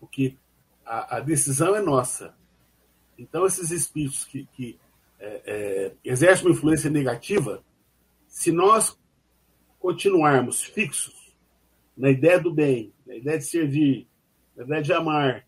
[0.00, 0.36] Porque
[0.84, 2.34] a, a decisão é nossa.
[3.18, 4.78] Então, esses espíritos que, que
[5.18, 7.62] é, é, exercem uma influência negativa,
[8.26, 8.98] se nós
[9.78, 11.34] continuarmos fixos
[11.96, 14.06] na ideia do bem, na ideia de servir,
[14.56, 15.46] na ideia de amar,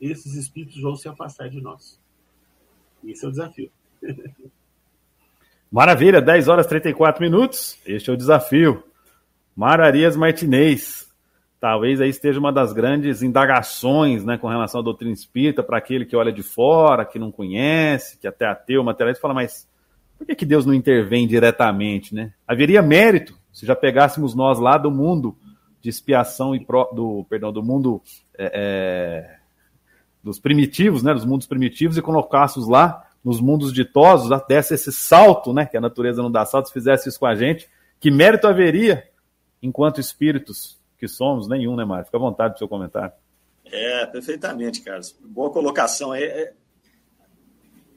[0.00, 2.00] esses espíritos vão se afastar de nós.
[3.04, 3.70] Esse é o desafio.
[5.70, 7.78] Maravilha, 10 horas e 34 minutos.
[7.84, 8.82] Este é o desafio.
[9.54, 11.05] Mararias Martinez.
[11.58, 16.04] Talvez aí esteja uma das grandes indagações né, com relação à doutrina espírita para aquele
[16.04, 19.66] que olha de fora, que não conhece, que até ateu, materialista, fala, mas
[20.18, 22.14] por que, que Deus não intervém diretamente?
[22.14, 22.32] Né?
[22.46, 25.34] Haveria mérito se já pegássemos nós lá do mundo
[25.80, 28.02] de expiação e pro, do, perdão, do mundo
[28.36, 29.36] é, é,
[30.22, 35.54] dos primitivos, né, dos mundos primitivos, e colocássemos lá nos mundos ditosos, desse esse salto,
[35.54, 38.46] né, que a natureza não dá salto, se fizesse isso com a gente, que mérito
[38.46, 39.08] haveria
[39.62, 41.48] enquanto espíritos que somos?
[41.48, 42.04] Nenhum, né, Mário?
[42.04, 43.12] Fica à vontade do seu comentário.
[43.64, 45.16] É, perfeitamente, Carlos.
[45.20, 46.14] Boa colocação.
[46.14, 46.52] É, é,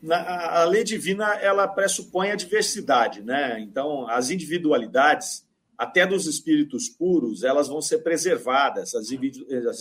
[0.01, 3.59] na, a lei divina ela pressupõe a diversidade, né?
[3.59, 5.45] Então, as individualidades,
[5.77, 9.11] até dos espíritos puros, elas vão ser preservadas, as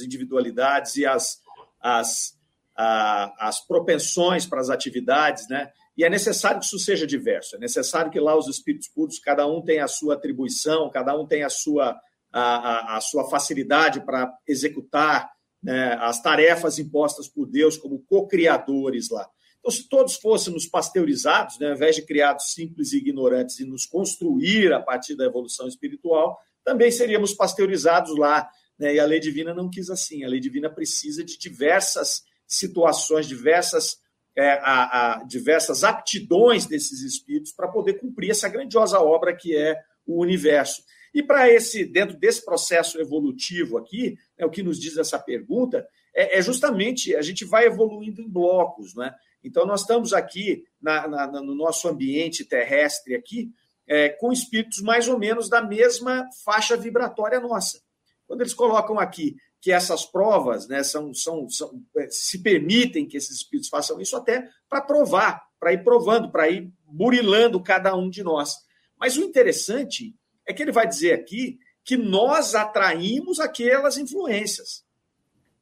[0.00, 1.40] individualidades e as,
[1.80, 2.36] as,
[2.76, 5.70] as propensões para as atividades, né?
[5.96, 9.46] E é necessário que isso seja diverso, é necessário que lá os espíritos puros, cada
[9.48, 11.98] um tenha a sua atribuição, cada um tenha a sua,
[12.32, 15.30] a, a, a sua facilidade para executar
[15.62, 19.28] né, as tarefas impostas por Deus como co-criadores lá.
[19.58, 23.84] Então, se todos fôssemos pasteurizados, né, ao invés de criados simples e ignorantes e nos
[23.84, 28.48] construir a partir da evolução espiritual, também seríamos pasteurizados lá.
[28.78, 30.24] Né, e a lei divina não quis assim.
[30.24, 33.98] A lei divina precisa de diversas situações, diversas,
[34.36, 39.76] é, a, a, diversas aptidões desses espíritos para poder cumprir essa grandiosa obra que é
[40.06, 40.82] o universo.
[41.14, 45.86] E para esse, dentro desse processo evolutivo aqui, é o que nos diz essa pergunta,
[46.14, 49.14] é, é justamente a gente vai evoluindo em blocos, né?
[49.42, 53.50] Então, nós estamos aqui na, na, no nosso ambiente terrestre aqui,
[53.86, 57.80] é, com espíritos mais ou menos da mesma faixa vibratória nossa.
[58.26, 63.16] Quando eles colocam aqui que essas provas né, são, são, são, é, se permitem que
[63.16, 68.10] esses espíritos façam isso até para provar, para ir provando, para ir burilando cada um
[68.10, 68.54] de nós.
[68.98, 70.14] Mas o interessante
[70.48, 74.84] é que ele vai dizer aqui que nós atraímos aquelas influências.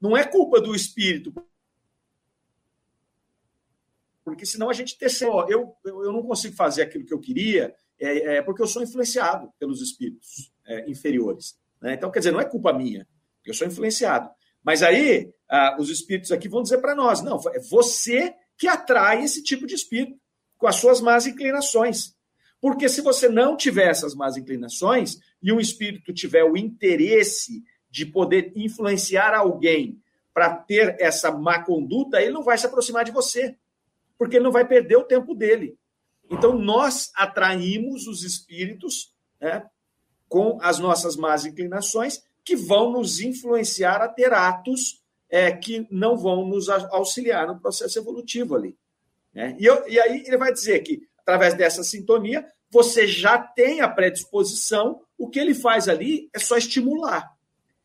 [0.01, 1.35] Não é culpa do espírito.
[4.25, 5.35] Porque senão a gente terceira.
[5.49, 8.83] Eu, eu, eu não consigo fazer aquilo que eu queria, é, é porque eu sou
[8.83, 11.59] influenciado pelos espíritos é, inferiores.
[11.81, 11.95] Né?
[11.95, 13.07] Então, quer dizer, não é culpa minha,
[13.45, 14.31] eu sou influenciado.
[14.63, 19.23] Mas aí, ah, os espíritos aqui vão dizer para nós: não, é você que atrai
[19.23, 20.21] esse tipo de espírito,
[20.59, 22.16] com as suas más inclinações.
[22.61, 28.07] Porque se você não tiver essas más inclinações e um espírito tiver o interesse de
[28.07, 30.01] poder influenciar alguém
[30.33, 33.57] para ter essa má conduta, ele não vai se aproximar de você,
[34.19, 35.79] porque ele não vai perder o tempo dele.
[36.31, 39.65] Então, nós atraímos os espíritos né,
[40.29, 46.17] com as nossas más inclinações, que vão nos influenciar a ter atos é, que não
[46.17, 48.77] vão nos auxiliar no processo evolutivo ali.
[49.35, 49.57] Né?
[49.59, 53.89] E, eu, e aí ele vai dizer que, através dessa sintonia, você já tem a
[53.89, 57.37] predisposição, o que ele faz ali é só estimular.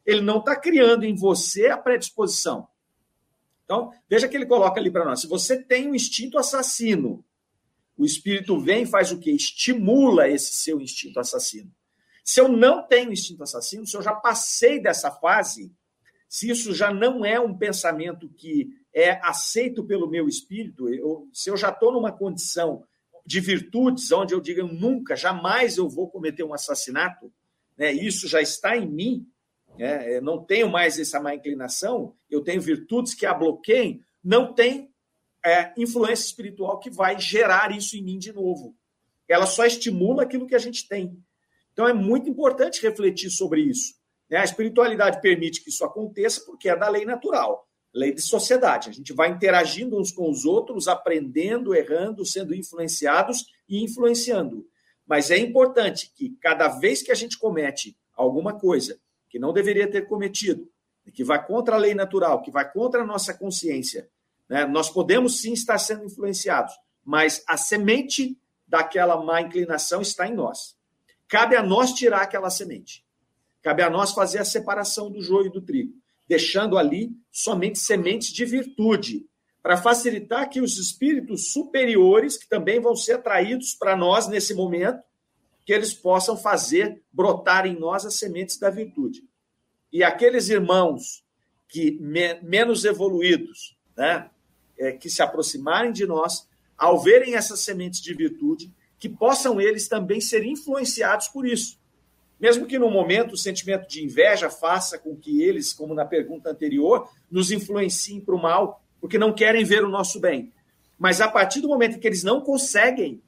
[0.06, 2.68] Ele não está criando em você a predisposição.
[3.66, 7.26] Então, veja que ele coloca ali para nós: se você tem um instinto assassino,
[7.98, 9.32] o espírito vem e faz o quê?
[9.32, 11.72] Estimula esse seu instinto assassino.
[12.24, 15.74] Se eu não tenho instinto assassino, se eu já passei dessa fase,
[16.30, 21.50] se isso já não é um pensamento que é aceito pelo meu espírito, eu, se
[21.50, 22.84] eu já estou numa condição
[23.26, 27.32] de virtudes, onde eu digo nunca, jamais eu vou cometer um assassinato,
[27.78, 29.28] né, isso já está em mim,
[29.78, 34.92] né, não tenho mais essa má inclinação, eu tenho virtudes que a bloqueiem, não tem
[35.44, 38.76] é, influência espiritual que vai gerar isso em mim de novo.
[39.28, 41.18] Ela só estimula aquilo que a gente tem.
[41.74, 43.96] Então é muito importante refletir sobre isso.
[44.30, 44.38] Né?
[44.38, 48.90] A espiritualidade permite que isso aconteça porque é da lei natural, lei de sociedade.
[48.90, 54.66] A gente vai interagindo uns com os outros, aprendendo, errando, sendo influenciados e influenciando.
[55.06, 59.90] Mas é importante que cada vez que a gente comete alguma coisa que não deveria
[59.90, 60.70] ter cometido,
[61.14, 64.10] que vai contra a lei natural, que vai contra a nossa consciência,
[64.48, 64.66] né?
[64.66, 66.74] nós podemos sim estar sendo influenciados,
[67.04, 68.38] mas a semente
[68.68, 70.78] daquela má inclinação está em nós.
[71.28, 73.06] Cabe a nós tirar aquela semente.
[73.62, 75.94] Cabe a nós fazer a separação do joio e do trigo,
[76.32, 79.26] deixando ali somente sementes de virtude,
[79.62, 85.04] para facilitar que os espíritos superiores, que também vão ser atraídos para nós nesse momento,
[85.66, 89.24] que eles possam fazer brotar em nós as sementes da virtude.
[89.92, 91.22] E aqueles irmãos
[91.68, 94.32] que me, menos evoluídos, né,
[94.80, 99.90] é, que se aproximarem de nós, ao verem essas sementes de virtude, que possam eles
[99.90, 101.78] também ser influenciados por isso.
[102.42, 106.50] Mesmo que no momento o sentimento de inveja faça com que eles, como na pergunta
[106.50, 110.52] anterior, nos influenciem para o mal, porque não querem ver o nosso bem.
[110.98, 113.22] Mas a partir do momento que eles não conseguem,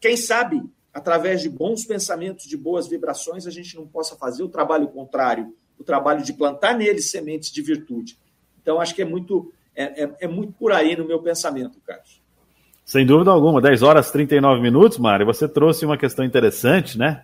[0.00, 0.60] quem sabe,
[0.92, 5.54] através de bons pensamentos, de boas vibrações, a gente não possa fazer o trabalho contrário,
[5.78, 8.18] o trabalho de plantar neles sementes de virtude.
[8.60, 12.20] Então, acho que é muito, é, é, é muito por aí no meu pensamento, Carlos.
[12.84, 15.26] Sem dúvida alguma, 10 horas e 39 minutos, Mário.
[15.26, 17.22] Você trouxe uma questão interessante, né?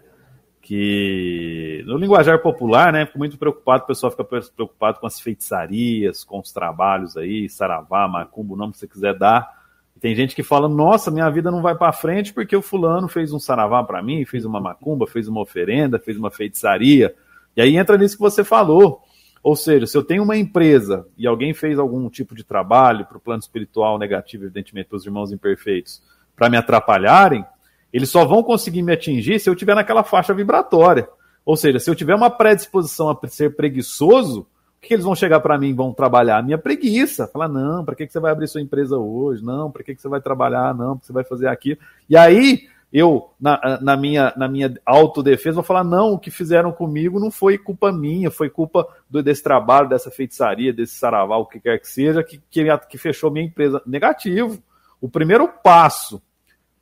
[0.67, 3.05] Que no linguajar popular, né?
[3.05, 8.09] Fico muito preocupado, o pessoal fica preocupado com as feitiçarias, com os trabalhos aí, saravá,
[8.09, 9.63] macumbo, o nome que você quiser dar.
[10.01, 13.31] Tem gente que fala: Nossa, minha vida não vai para frente porque o fulano fez
[13.31, 17.15] um saravá para mim, fez uma macumba, fez uma oferenda, fez uma feitiçaria.
[17.55, 19.03] E aí entra nisso que você falou.
[19.43, 23.19] Ou seja, se eu tenho uma empresa e alguém fez algum tipo de trabalho para
[23.19, 26.03] o plano espiritual negativo, evidentemente, para os irmãos imperfeitos,
[26.35, 27.45] para me atrapalharem,
[27.95, 31.09] eles só vão conseguir me atingir se eu tiver naquela faixa vibratória.
[31.47, 34.47] Ou seja, se eu tiver uma predisposição a ser preguiçoso, o
[34.81, 36.39] que eles vão chegar para mim e vão trabalhar?
[36.39, 37.29] A minha preguiça.
[37.29, 39.45] Falar, não, para que você vai abrir sua empresa hoje?
[39.45, 40.75] Não, para que você vai trabalhar?
[40.75, 41.79] Não, você vai fazer aquilo?
[42.11, 46.73] E aí, eu, na, na, minha, na minha autodefesa, vou falar: não, o que fizeram
[46.73, 51.47] comigo não foi culpa minha, foi culpa do, desse trabalho, dessa feitiçaria, desse saraval, o
[51.47, 53.81] que quer que seja, que, que, que fechou minha empresa.
[53.87, 54.61] Negativo.
[55.01, 56.21] O primeiro passo,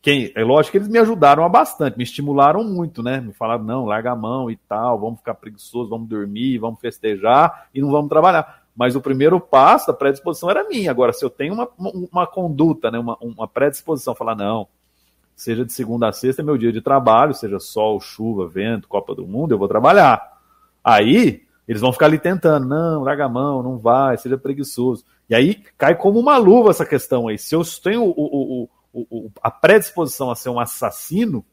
[0.02, 3.20] quem, é lógico que eles me ajudaram bastante, me estimularam muito, né?
[3.20, 7.68] Me falaram: não, larga a mão e tal, vamos ficar preguiçosos, vamos dormir, vamos festejar
[7.72, 8.62] e não vamos trabalhar.
[8.74, 10.90] Mas o primeiro passo, a predisposição era minha.
[10.90, 14.66] Agora, se eu tenho uma, uma conduta, né, uma, uma predisposição, falar: não
[15.42, 19.14] seja de segunda a sexta é meu dia de trabalho, seja sol, chuva, vento, Copa
[19.14, 20.38] do Mundo, eu vou trabalhar.
[20.84, 25.04] Aí eles vão ficar ali tentando, não, larga a mão, não vai, seja preguiçoso.
[25.28, 27.38] E aí cai como uma luva essa questão aí.
[27.38, 31.44] Se eu tenho o, o, o, a predisposição a ser um assassino,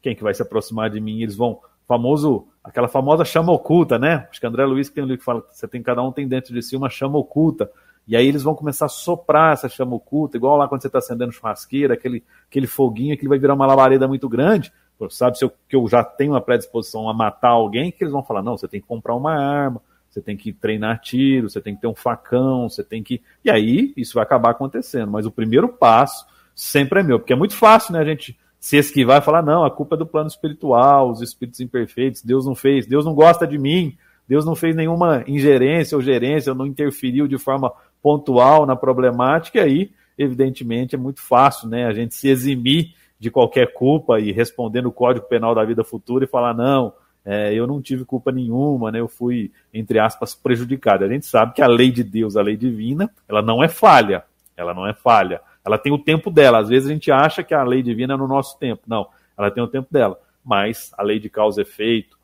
[0.00, 1.22] quem que vai se aproximar de mim?
[1.22, 4.26] Eles vão, famoso, aquela famosa chama oculta, né?
[4.30, 6.26] Acho que André Luiz tem um livro que fala que você tem cada um tem
[6.26, 7.70] dentro de si uma chama oculta.
[8.06, 10.98] E aí eles vão começar a soprar essa chama oculta, igual lá quando você está
[10.98, 14.72] acendendo churrasqueira, aquele, aquele foguinho que vai virar uma labareda muito grande.
[15.10, 18.22] Sabe se eu, que eu já tenho uma predisposição a matar alguém, que eles vão
[18.22, 21.74] falar, não, você tem que comprar uma arma, você tem que treinar tiro, você tem
[21.74, 23.20] que ter um facão, você tem que.
[23.44, 25.10] E aí isso vai acabar acontecendo.
[25.10, 26.24] Mas o primeiro passo
[26.56, 29.64] sempre é meu, porque é muito fácil, né, a gente se esquivar e falar, não,
[29.64, 33.46] a culpa é do plano espiritual, os espíritos imperfeitos, Deus não fez, Deus não gosta
[33.46, 33.96] de mim,
[34.26, 37.70] Deus não fez nenhuma ingerência ou gerência, não interferiu de forma
[38.02, 43.30] pontual na problemática, e aí, evidentemente, é muito fácil, né, a gente se eximir de
[43.30, 46.92] qualquer culpa e responder no Código Penal da vida futura e falar, não,
[47.26, 49.00] é, eu não tive culpa nenhuma, né?
[49.00, 51.04] Eu fui, entre aspas, prejudicado.
[51.04, 54.22] A gente sabe que a lei de Deus, a lei divina, ela não é falha.
[54.56, 55.40] Ela não é falha.
[55.66, 56.58] Ela tem o tempo dela.
[56.58, 58.82] Às vezes a gente acha que a lei divina é no nosso tempo.
[58.86, 60.18] Não, ela tem o tempo dela.
[60.44, 62.16] Mas a lei de causa e efeito,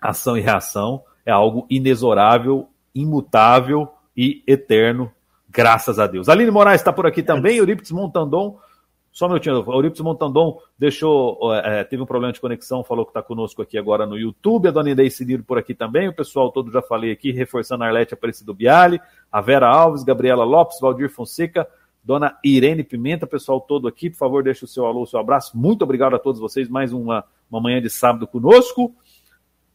[0.00, 5.10] ação e reação, é algo inexorável, imutável e eterno,
[5.48, 6.28] graças a Deus.
[6.28, 8.58] Aline Moraes está por aqui também, Eurípides Montandon
[9.18, 13.20] só um minutinho, Eurípides Montandon deixou, é, teve um problema de conexão, falou que está
[13.20, 16.70] conosco aqui agora no YouTube, a dona Inês Cirilo por aqui também, o pessoal todo
[16.70, 19.00] já falei aqui, reforçando a Arlete Aparecido Biali,
[19.32, 21.66] a Vera Alves, Gabriela Lopes, Valdir Fonseca,
[22.08, 25.54] dona Irene Pimenta, pessoal todo aqui, por favor, deixe o seu alô, o seu abraço,
[25.58, 28.96] muito obrigado a todos vocês, mais uma, uma manhã de sábado conosco.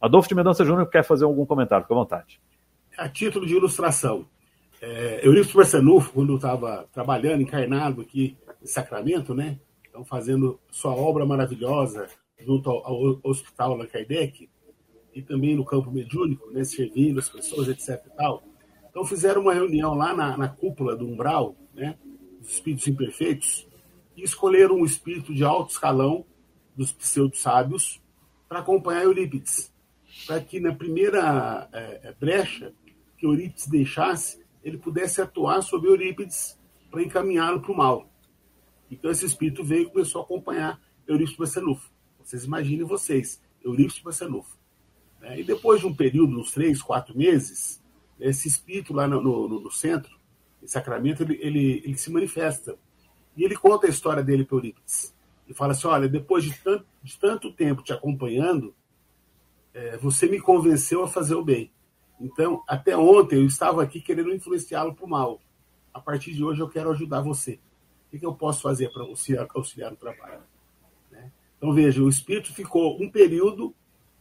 [0.00, 2.40] Adolfo de Medança Júnior quer fazer algum comentário, fique à vontade.
[2.98, 4.26] A título de ilustração,
[4.82, 9.56] é, Eurípides Barçanufo, quando estava trabalhando, encarnado aqui Sacramento, né?
[9.84, 12.08] Estão fazendo sua obra maravilhosa
[12.40, 14.48] junto ao, ao Hospital Allan Kardec
[15.14, 16.64] e também no campo mediúnico, né?
[16.64, 18.04] Servindo as pessoas, etc.
[18.04, 18.42] E tal.
[18.90, 21.96] Então fizeram uma reunião lá na, na cúpula do umbral, né?
[22.44, 23.66] Os espíritos imperfeitos
[24.14, 26.26] e escolheram um espírito de alto escalão
[26.76, 28.02] dos pseudo-sábios
[28.46, 29.72] para acompanhar Eurípides,
[30.26, 32.74] para que na primeira é, é, brecha
[33.16, 38.10] que Eurípides deixasse, ele pudesse atuar sobre Eurípides para encaminhá-lo para o mal.
[38.90, 40.78] Então esse espírito veio e começou a acompanhar
[41.08, 41.90] Eurípides Barçanufo.
[42.22, 44.58] Vocês imaginem vocês, Eurípides Barçanufo.
[45.22, 47.82] É, e depois de um período, uns três, quatro meses,
[48.20, 50.14] esse espírito lá no, no, no centro,
[50.66, 52.76] Sacramento, ele, ele, ele, se manifesta.
[53.36, 55.14] E ele conta a história dele para Eurípides.
[55.46, 58.74] E fala assim, olha, depois de tanto, de tanto tempo te acompanhando,
[59.72, 61.70] é, você me convenceu a fazer o bem.
[62.20, 65.40] Então, até ontem eu estava aqui querendo influenciá-lo para o mal.
[65.92, 67.58] A partir de hoje eu quero ajudar você
[68.16, 70.42] o que eu posso fazer para auxiliar, auxiliar no trabalho?
[71.10, 71.30] Né?
[71.56, 73.74] Então, veja, o espírito ficou um período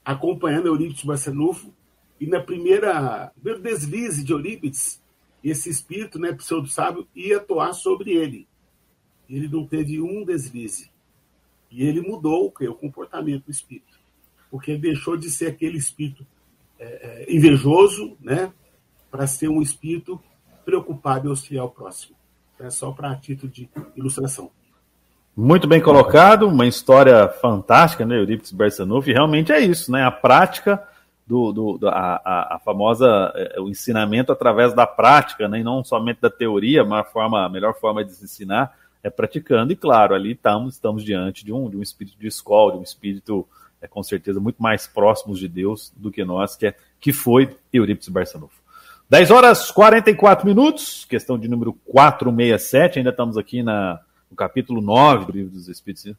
[0.04, 1.74] acompanhando Eurípides Barçanufo,
[2.20, 5.02] e na primeira primeiro deslize de Eurípides,
[5.44, 8.48] esse espírito, né, pseudo-sábio, ia atuar sobre ele.
[9.30, 10.92] Ele não teve um deslize.
[11.70, 14.00] E ele mudou o, o comportamento do espírito.
[14.50, 16.26] Porque ele deixou de ser aquele espírito
[16.80, 18.54] é, é, invejoso, né,
[19.12, 20.22] para ser um espírito
[20.64, 22.16] preocupado em auxiliar o próximo.
[22.60, 24.52] É só para título de ilustração.
[25.36, 28.54] Muito bem colocado, uma história fantástica, né, Eurípides
[29.08, 30.88] e realmente é isso, né, a prática
[31.26, 35.64] do, do, do a, a, a, famosa, é, o ensinamento através da prática, né, e
[35.64, 39.74] não somente da teoria, mas a, forma, a melhor forma de se ensinar é praticando,
[39.74, 42.84] e claro, ali estamos, estamos diante de um, de um espírito de escola, de um
[42.84, 43.48] espírito,
[43.82, 47.56] é, com certeza, muito mais próximos de Deus do que nós, que, é, que foi
[47.72, 48.62] Eurípides Barçanufo.
[49.10, 54.00] 10 horas 44 minutos, questão de número 467, ainda estamos aqui na,
[54.32, 56.16] no capítulo 9 do Livro dos Espíritos,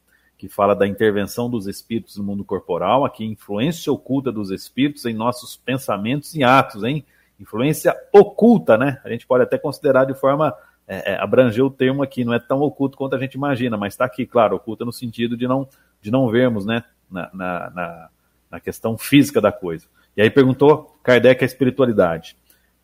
[0.47, 5.13] que fala da intervenção dos espíritos no mundo corporal, aqui influência oculta dos espíritos em
[5.13, 7.03] nossos pensamentos e atos, hein?
[7.39, 9.01] Influência oculta, né?
[9.03, 10.53] A gente pode até considerar de forma
[10.87, 13.93] é, é, abranger o termo aqui, não é tão oculto quanto a gente imagina, mas
[13.93, 15.67] está aqui, claro, oculta no sentido de não,
[15.99, 18.09] de não vermos, né, na, na, na,
[18.51, 19.87] na questão física da coisa.
[20.15, 22.37] E aí perguntou Kardec a espiritualidade.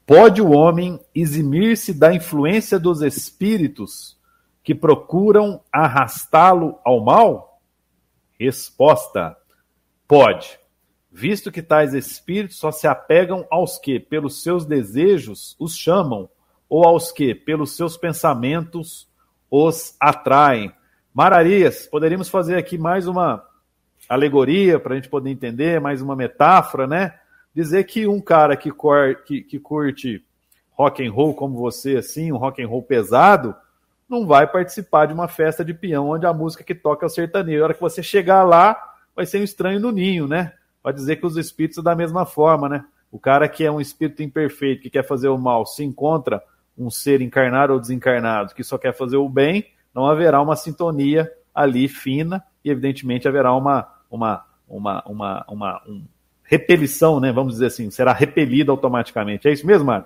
[0.03, 4.17] Pode o homem eximir-se da influência dos espíritos
[4.63, 7.50] que procuram arrastá-lo ao mal?
[8.43, 9.37] Resposta:
[10.07, 10.59] pode,
[11.11, 16.27] visto que tais espíritos só se apegam aos que, pelos seus desejos, os chamam,
[16.67, 19.07] ou aos que, pelos seus pensamentos,
[19.49, 20.71] os atraem.
[21.13, 23.45] Mararias, poderíamos fazer aqui mais uma
[24.09, 27.19] alegoria para a gente poder entender, mais uma metáfora, né?
[27.53, 30.25] dizer que um cara que, cor, que, que curte
[30.71, 33.55] rock and roll como você, assim, um rock and roll pesado,
[34.11, 37.09] não vai participar de uma festa de peão onde a música que toca é o
[37.09, 37.61] sertanejo.
[37.61, 38.77] A hora que você chegar lá,
[39.15, 40.51] vai ser um estranho no ninho, né?
[40.83, 42.83] Vai dizer que os espíritos são da mesma forma, né?
[43.09, 46.43] O cara que é um espírito imperfeito, que quer fazer o mal, se encontra
[46.77, 51.31] um ser encarnado ou desencarnado que só quer fazer o bem, não haverá uma sintonia
[51.55, 56.03] ali fina e, evidentemente, haverá uma, uma, uma, uma, uma um,
[56.43, 57.31] repelição, né?
[57.31, 59.47] Vamos dizer assim, será repelido automaticamente.
[59.47, 60.05] É isso mesmo, Mário?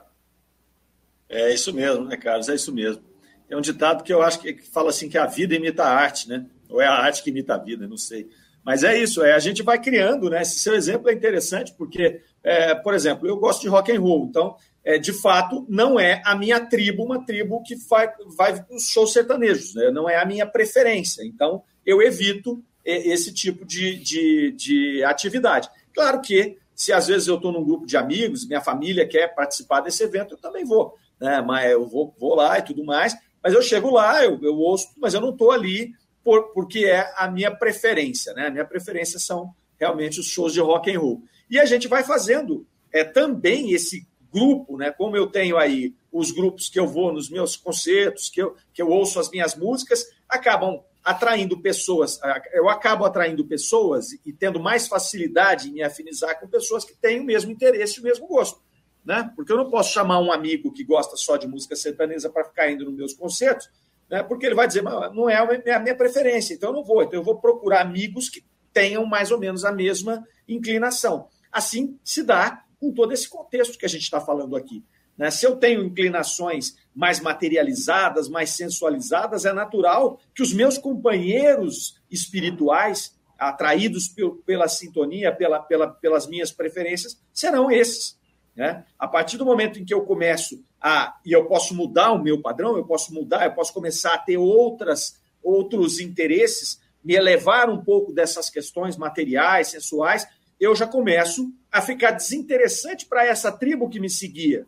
[1.27, 2.49] É isso mesmo, né, Carlos?
[2.49, 3.14] É isso mesmo.
[3.49, 6.27] É um ditado que eu acho que fala assim que a vida imita a arte,
[6.27, 6.45] né?
[6.69, 8.27] Ou é a arte que imita a vida, não sei.
[8.65, 10.41] Mas é isso, é a gente vai criando, né?
[10.41, 14.25] Esse seu exemplo é interessante porque, é, por exemplo, eu gosto de rock and roll,
[14.27, 18.75] então, é, de fato, não é a minha tribo, uma tribo que vai, vai para
[18.75, 19.91] os shows sertanejos, né?
[19.91, 21.23] não é a minha preferência.
[21.23, 25.69] Então, eu evito esse tipo de, de, de atividade.
[25.93, 29.81] Claro que, se às vezes eu estou num grupo de amigos, minha família quer participar
[29.81, 31.41] desse evento, eu também vou, né?
[31.41, 33.15] Mas eu vou, vou lá e tudo mais,
[33.45, 35.93] mas eu chego lá, eu, eu ouço, mas eu não estou ali
[36.23, 38.47] por, porque é a minha preferência, né?
[38.47, 41.21] A minha preferência são realmente os shows de rock and roll.
[41.47, 44.89] E a gente vai fazendo é, também esse grupo, né?
[44.89, 48.81] Como eu tenho aí os grupos que eu vou nos meus concertos, que eu, que
[48.81, 52.19] eu ouço as minhas músicas, acabam atraindo pessoas,
[52.51, 57.19] eu acabo atraindo pessoas e tendo mais facilidade em me afinizar com pessoas que têm
[57.19, 58.59] o mesmo interesse o mesmo gosto.
[59.05, 59.31] Né?
[59.35, 62.71] Porque eu não posso chamar um amigo que gosta só de música sertaneja para ficar
[62.71, 63.69] indo nos meus concertos,
[64.09, 64.23] né?
[64.23, 67.03] porque ele vai dizer, não é a minha preferência, então eu não vou.
[67.03, 68.43] Então eu vou procurar amigos que
[68.73, 71.27] tenham mais ou menos a mesma inclinação.
[71.51, 74.83] Assim se dá com todo esse contexto que a gente está falando aqui.
[75.17, 75.31] Né?
[75.31, 83.15] Se eu tenho inclinações mais materializadas, mais sensualizadas, é natural que os meus companheiros espirituais,
[83.37, 84.13] atraídos
[84.45, 88.17] pela sintonia, pela, pela, pelas minhas preferências, serão esses.
[88.55, 88.85] Né?
[88.97, 91.17] A partir do momento em que eu começo a.
[91.25, 94.37] e eu posso mudar o meu padrão, eu posso mudar, eu posso começar a ter
[94.37, 100.27] outras, outros interesses, me elevar um pouco dessas questões materiais, sensuais,
[100.59, 104.65] eu já começo a ficar desinteressante para essa tribo que me seguia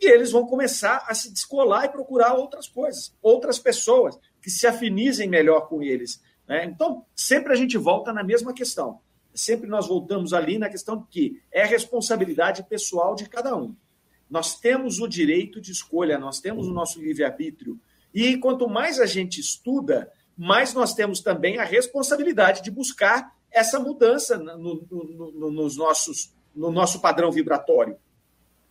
[0.00, 4.66] e eles vão começar a se descolar e procurar outras coisas, outras pessoas que se
[4.66, 6.20] afinizem melhor com eles.
[6.46, 6.64] Né?
[6.66, 9.00] Então, sempre a gente volta na mesma questão.
[9.36, 13.76] Sempre nós voltamos ali na questão de que é responsabilidade pessoal de cada um.
[14.30, 17.78] Nós temos o direito de escolha, nós temos o nosso livre-arbítrio.
[18.14, 23.78] E quanto mais a gente estuda, mais nós temos também a responsabilidade de buscar essa
[23.78, 27.96] mudança no, no, no, nos nossos, no nosso padrão vibratório.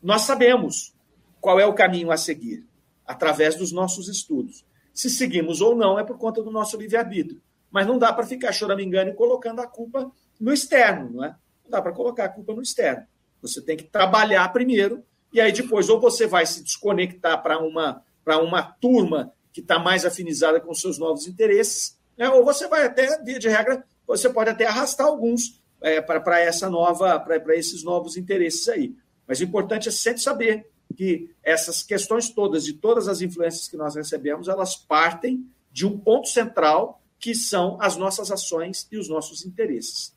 [0.02, 0.94] Nós sabemos,
[1.40, 2.66] qual é o caminho a seguir?
[3.06, 4.66] Através dos nossos estudos.
[4.92, 7.42] Se seguimos ou não é por conta do nosso livre-arbítrio.
[7.70, 11.36] Mas não dá para ficar choramingando e colocando a culpa no externo, não é?
[11.64, 13.06] Não dá para colocar a culpa no externo.
[13.42, 18.02] Você tem que trabalhar primeiro, e aí depois, ou você vai se desconectar para uma,
[18.26, 22.30] uma turma que está mais afinizada com seus novos interesses, né?
[22.30, 26.70] ou você vai até, via de regra, você pode até arrastar alguns é, para essa
[26.70, 28.96] nova, para esses novos interesses aí.
[29.28, 33.78] Mas o importante é sempre saber que essas questões todas, de todas as influências que
[33.78, 39.10] nós recebemos, elas partem de um ponto central, que são as nossas ações e os
[39.10, 40.15] nossos interesses.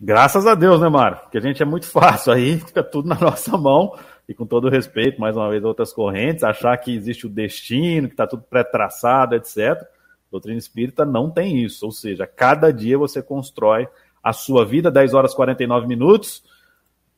[0.00, 1.18] Graças a Deus, né, Mário?
[1.18, 3.96] Porque a gente é muito fácil aí, fica tudo na nossa mão,
[4.28, 8.14] e com todo respeito, mais uma vez, outras correntes, achar que existe o destino, que
[8.14, 9.82] está tudo pré-traçado, etc.
[10.30, 13.88] Doutrina espírita não tem isso, ou seja, cada dia você constrói
[14.22, 16.42] a sua vida, 10 horas e 49 minutos,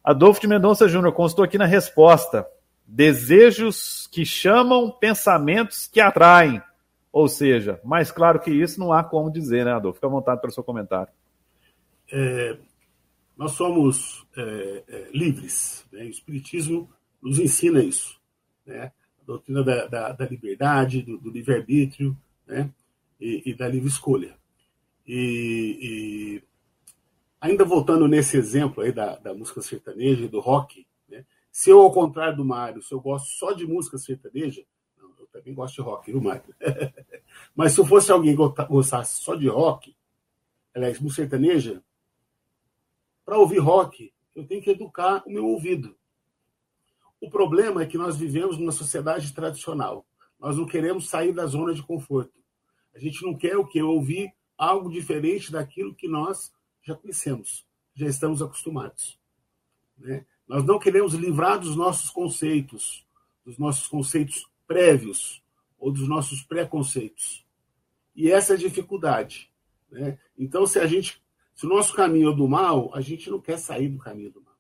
[0.05, 2.47] Adolfo de Mendonça Júnior constou aqui na resposta:
[2.87, 6.63] desejos que chamam, pensamentos que atraem.
[7.13, 9.97] Ou seja, mais claro que isso não há como dizer, né, Adolfo?
[9.97, 11.13] Fica à vontade para o seu comentário.
[12.11, 12.59] É,
[13.37, 15.87] nós somos é, é, livres.
[15.93, 16.05] Né?
[16.05, 16.91] O Espiritismo
[17.23, 18.21] nos ensina isso.
[18.67, 18.93] Né?
[19.21, 22.73] A doutrina da, da, da liberdade, do, do livre-arbítrio né?
[23.21, 24.37] E, e, da livre escolha.
[25.07, 26.43] E,
[27.41, 31.25] ainda voltando nesse exemplo aí da, da música sertaneja e do rock, né?
[31.51, 34.65] se eu, ao contrário do Mário, se eu gosto só de música sertaneja,
[34.99, 36.55] não, eu também gosto de rock, viu, Mário?
[37.55, 39.97] Mas se eu fosse alguém que gostasse só de rock,
[40.75, 41.83] aliás, música sertaneja,
[43.29, 45.95] para ouvir rock, eu tenho que educar o meu ouvido.
[47.21, 50.07] O problema é que nós vivemos numa sociedade tradicional.
[50.41, 52.33] Nós não queremos sair da zona de conforto.
[52.95, 53.83] A gente não quer o quê?
[53.83, 59.21] Ouvir algo diferente daquilo que nós já conhecemos, já estamos acostumados.
[59.99, 60.25] Né?
[60.49, 63.07] Nós não queremos livrar dos nossos conceitos,
[63.45, 65.45] dos nossos conceitos prévios
[65.79, 67.45] ou dos nossos preconceitos.
[68.17, 69.53] E essa é a dificuldade.
[69.91, 70.19] Né?
[70.39, 71.23] Então, se a gente,
[71.59, 74.41] se o nosso caminho é do mal, a gente não quer sair do caminho do
[74.41, 74.55] mal.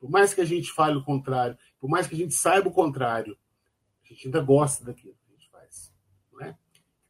[0.00, 2.72] Por mais que a gente fale o contrário, por mais que a gente saiba o
[2.72, 3.38] contrário,
[4.02, 5.94] a gente ainda gosta daquilo que a gente faz.
[6.32, 6.56] Está é?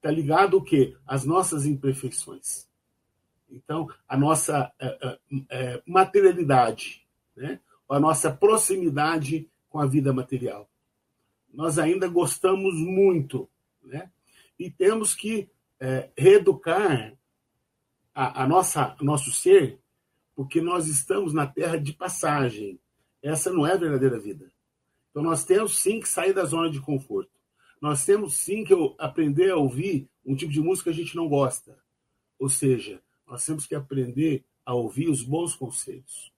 [0.03, 0.95] Tá ligado o quê?
[1.07, 2.69] As nossas imperfeições.
[3.49, 7.03] Então, a nossa é, é, é, materialidade,
[7.35, 7.61] né?
[7.89, 10.69] a nossa proximidade com a vida material.
[11.51, 13.49] Nós ainda gostamos muito,
[13.83, 14.11] né?
[14.59, 15.49] e temos que
[15.81, 17.17] é, reeducar
[18.19, 19.79] a, a nossa nosso ser,
[20.35, 22.81] porque nós estamos na terra de passagem.
[23.23, 24.51] Essa não é a verdadeira vida.
[25.09, 27.31] Então nós temos sim que sair da zona de conforto.
[27.81, 31.29] Nós temos sim que aprender a ouvir um tipo de música que a gente não
[31.29, 31.79] gosta.
[32.41, 36.33] Ou seja, nós temos que aprender a ouvir os bons conselhos.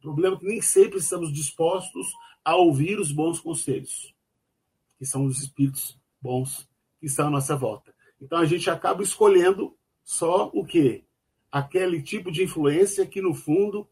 [0.00, 2.12] O problema é que nem sempre estamos dispostos
[2.44, 4.14] a ouvir os bons conselhos,
[4.98, 6.68] que são os espíritos bons
[7.00, 7.94] que estão à nossa volta.
[8.20, 11.02] Então a gente acaba escolhendo só o quê?
[11.54, 13.86] Aquele tipo de influência que, no fundo,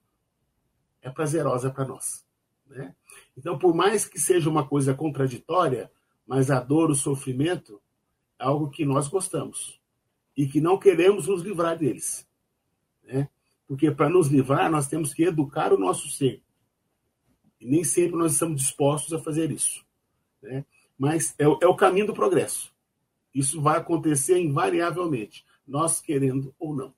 [1.01, 2.27] é prazerosa para nós.
[2.67, 2.93] Né?
[3.37, 5.89] Então, por mais que seja uma coisa contraditória,
[6.27, 7.81] mas a dor, o sofrimento,
[8.37, 9.81] é algo que nós gostamos
[10.37, 12.29] e que não queremos nos livrar deles.
[13.05, 13.29] Né?
[13.69, 16.43] Porque para nos livrar, nós temos que educar o nosso ser.
[17.61, 19.87] E nem sempre nós estamos dispostos a fazer isso.
[20.43, 20.65] Né?
[20.99, 22.75] Mas é, é o caminho do progresso.
[23.33, 26.93] Isso vai acontecer invariavelmente, nós querendo ou não.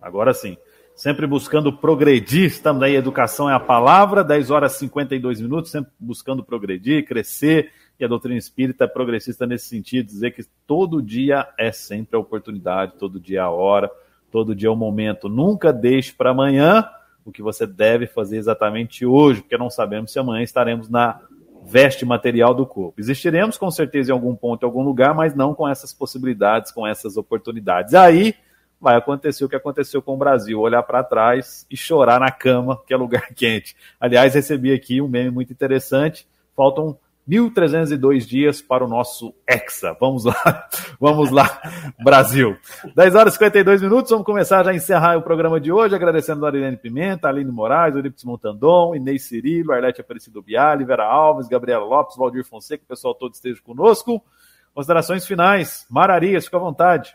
[0.00, 0.56] Agora sim.
[0.94, 5.92] Sempre buscando progredir, estamos aí, educação é a palavra, 10 horas e 52 minutos, sempre
[5.98, 7.70] buscando progredir, crescer,
[8.00, 12.18] e a doutrina espírita é progressista nesse sentido, dizer que todo dia é sempre a
[12.18, 13.88] oportunidade, todo dia é a hora,
[14.30, 15.28] todo dia é o momento.
[15.28, 16.88] Nunca deixe para amanhã
[17.24, 21.20] o que você deve fazer exatamente hoje, porque não sabemos se amanhã estaremos na
[21.64, 23.00] veste material do corpo.
[23.00, 26.86] Existiremos com certeza em algum ponto, em algum lugar, mas não com essas possibilidades, com
[26.86, 27.94] essas oportunidades.
[27.94, 28.34] Aí
[28.80, 32.80] vai acontecer o que aconteceu com o Brasil, olhar para trás e chorar na cama,
[32.86, 33.76] que é lugar quente.
[34.00, 36.26] Aliás, recebi aqui um meme muito interessante.
[36.56, 36.96] Faltam
[37.28, 39.94] 1.302 dias para o nosso Hexa.
[40.00, 40.68] Vamos lá,
[40.98, 41.60] vamos lá,
[42.02, 42.56] Brasil.
[42.96, 46.46] 10 horas e 52 minutos, vamos começar já a encerrar o programa de hoje, agradecendo
[46.46, 51.84] a Arilene Pimenta, Aline Moraes, Eurípides Montandon, Inês Cirilo, Arlete Aparecido Biali, Vera Alves, Gabriela
[51.84, 54.24] Lopes, Valdir Fonseca, o pessoal todo esteja conosco.
[54.72, 55.86] Considerações finais.
[55.90, 57.14] Mararias, fica à vontade.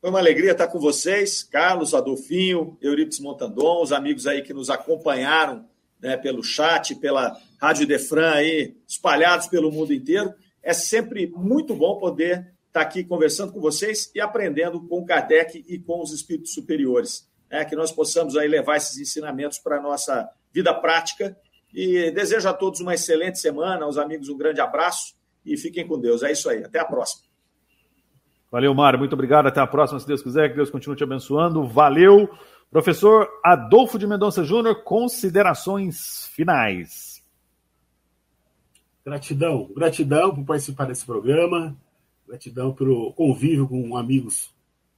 [0.00, 4.70] Foi uma alegria estar com vocês, Carlos, Adolfinho, Eurípides Montandon, os amigos aí que nos
[4.70, 5.68] acompanharam
[6.00, 10.32] né, pelo chat, pela Rádio Defran aí, espalhados pelo mundo inteiro.
[10.62, 15.64] É sempre muito bom poder estar aqui conversando com vocês e aprendendo com o Kardec
[15.68, 17.28] e com os espíritos superiores.
[17.50, 21.36] Né, que nós possamos aí levar esses ensinamentos para a nossa vida prática.
[21.74, 25.98] E desejo a todos uma excelente semana, aos amigos um grande abraço e fiquem com
[25.98, 26.22] Deus.
[26.22, 26.62] É isso aí.
[26.62, 27.30] Até a próxima.
[28.50, 28.98] Valeu, Mário.
[28.98, 29.46] Muito obrigado.
[29.46, 30.50] Até a próxima, se Deus quiser.
[30.50, 31.66] Que Deus continue te abençoando.
[31.66, 32.28] Valeu.
[32.70, 37.20] Professor Adolfo de Mendonça Júnior, considerações finais.
[39.04, 39.68] Gratidão.
[39.74, 41.76] Gratidão por participar desse programa.
[42.28, 44.54] Gratidão pelo convívio com amigos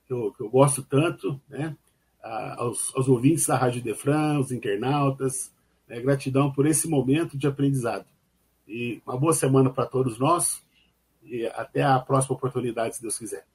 [0.07, 1.75] que eu, que eu gosto tanto, né?
[2.23, 5.51] aos, aos, ouvintes da Rádio Defran, os internautas.
[5.89, 5.99] Né?
[5.99, 8.05] Gratidão por esse momento de aprendizado.
[8.69, 10.63] E uma boa semana para todos nós
[11.23, 13.47] e até a próxima oportunidade, se Deus quiser.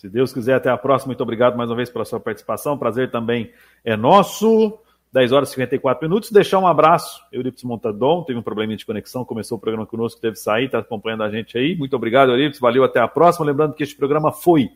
[0.00, 1.10] Se Deus quiser, até a próxima.
[1.10, 2.78] Muito obrigado mais uma vez pela sua participação.
[2.78, 3.50] Prazer também
[3.84, 4.78] é nosso.
[5.12, 6.30] 10 horas e 54 minutos.
[6.30, 7.20] Deixar um abraço.
[7.30, 10.78] Eurípides Montadon, teve um probleminha de conexão, começou o programa conosco, teve que sair, está
[10.78, 11.76] acompanhando a gente aí.
[11.76, 12.58] Muito obrigado, Eurípides.
[12.58, 13.44] Valeu, até a próxima.
[13.44, 14.70] Lembrando que este programa foi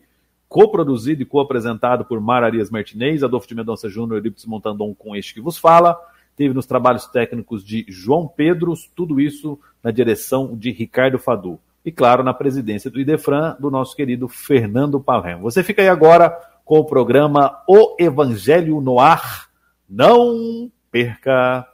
[0.47, 5.33] coproduzido e co-apresentado por Mara Arias Martinez, Adolfo de Mendonça Júnior, Eurípides Montandon com este
[5.33, 5.99] que vos fala.
[6.35, 11.91] Teve nos trabalhos técnicos de João Pedro, tudo isso na direção de Ricardo Fadu e,
[11.91, 15.43] claro, na presidência do Idefran, do nosso querido Fernando Palermo.
[15.43, 19.47] Você fica aí agora com o programa O Evangelho no Ar.
[19.87, 21.67] Não perca!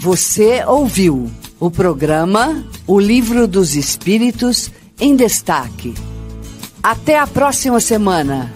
[0.00, 4.70] Você ouviu o programa O Livro dos Espíritos
[5.00, 5.94] em Destaque.
[6.82, 8.52] Até a próxima semana.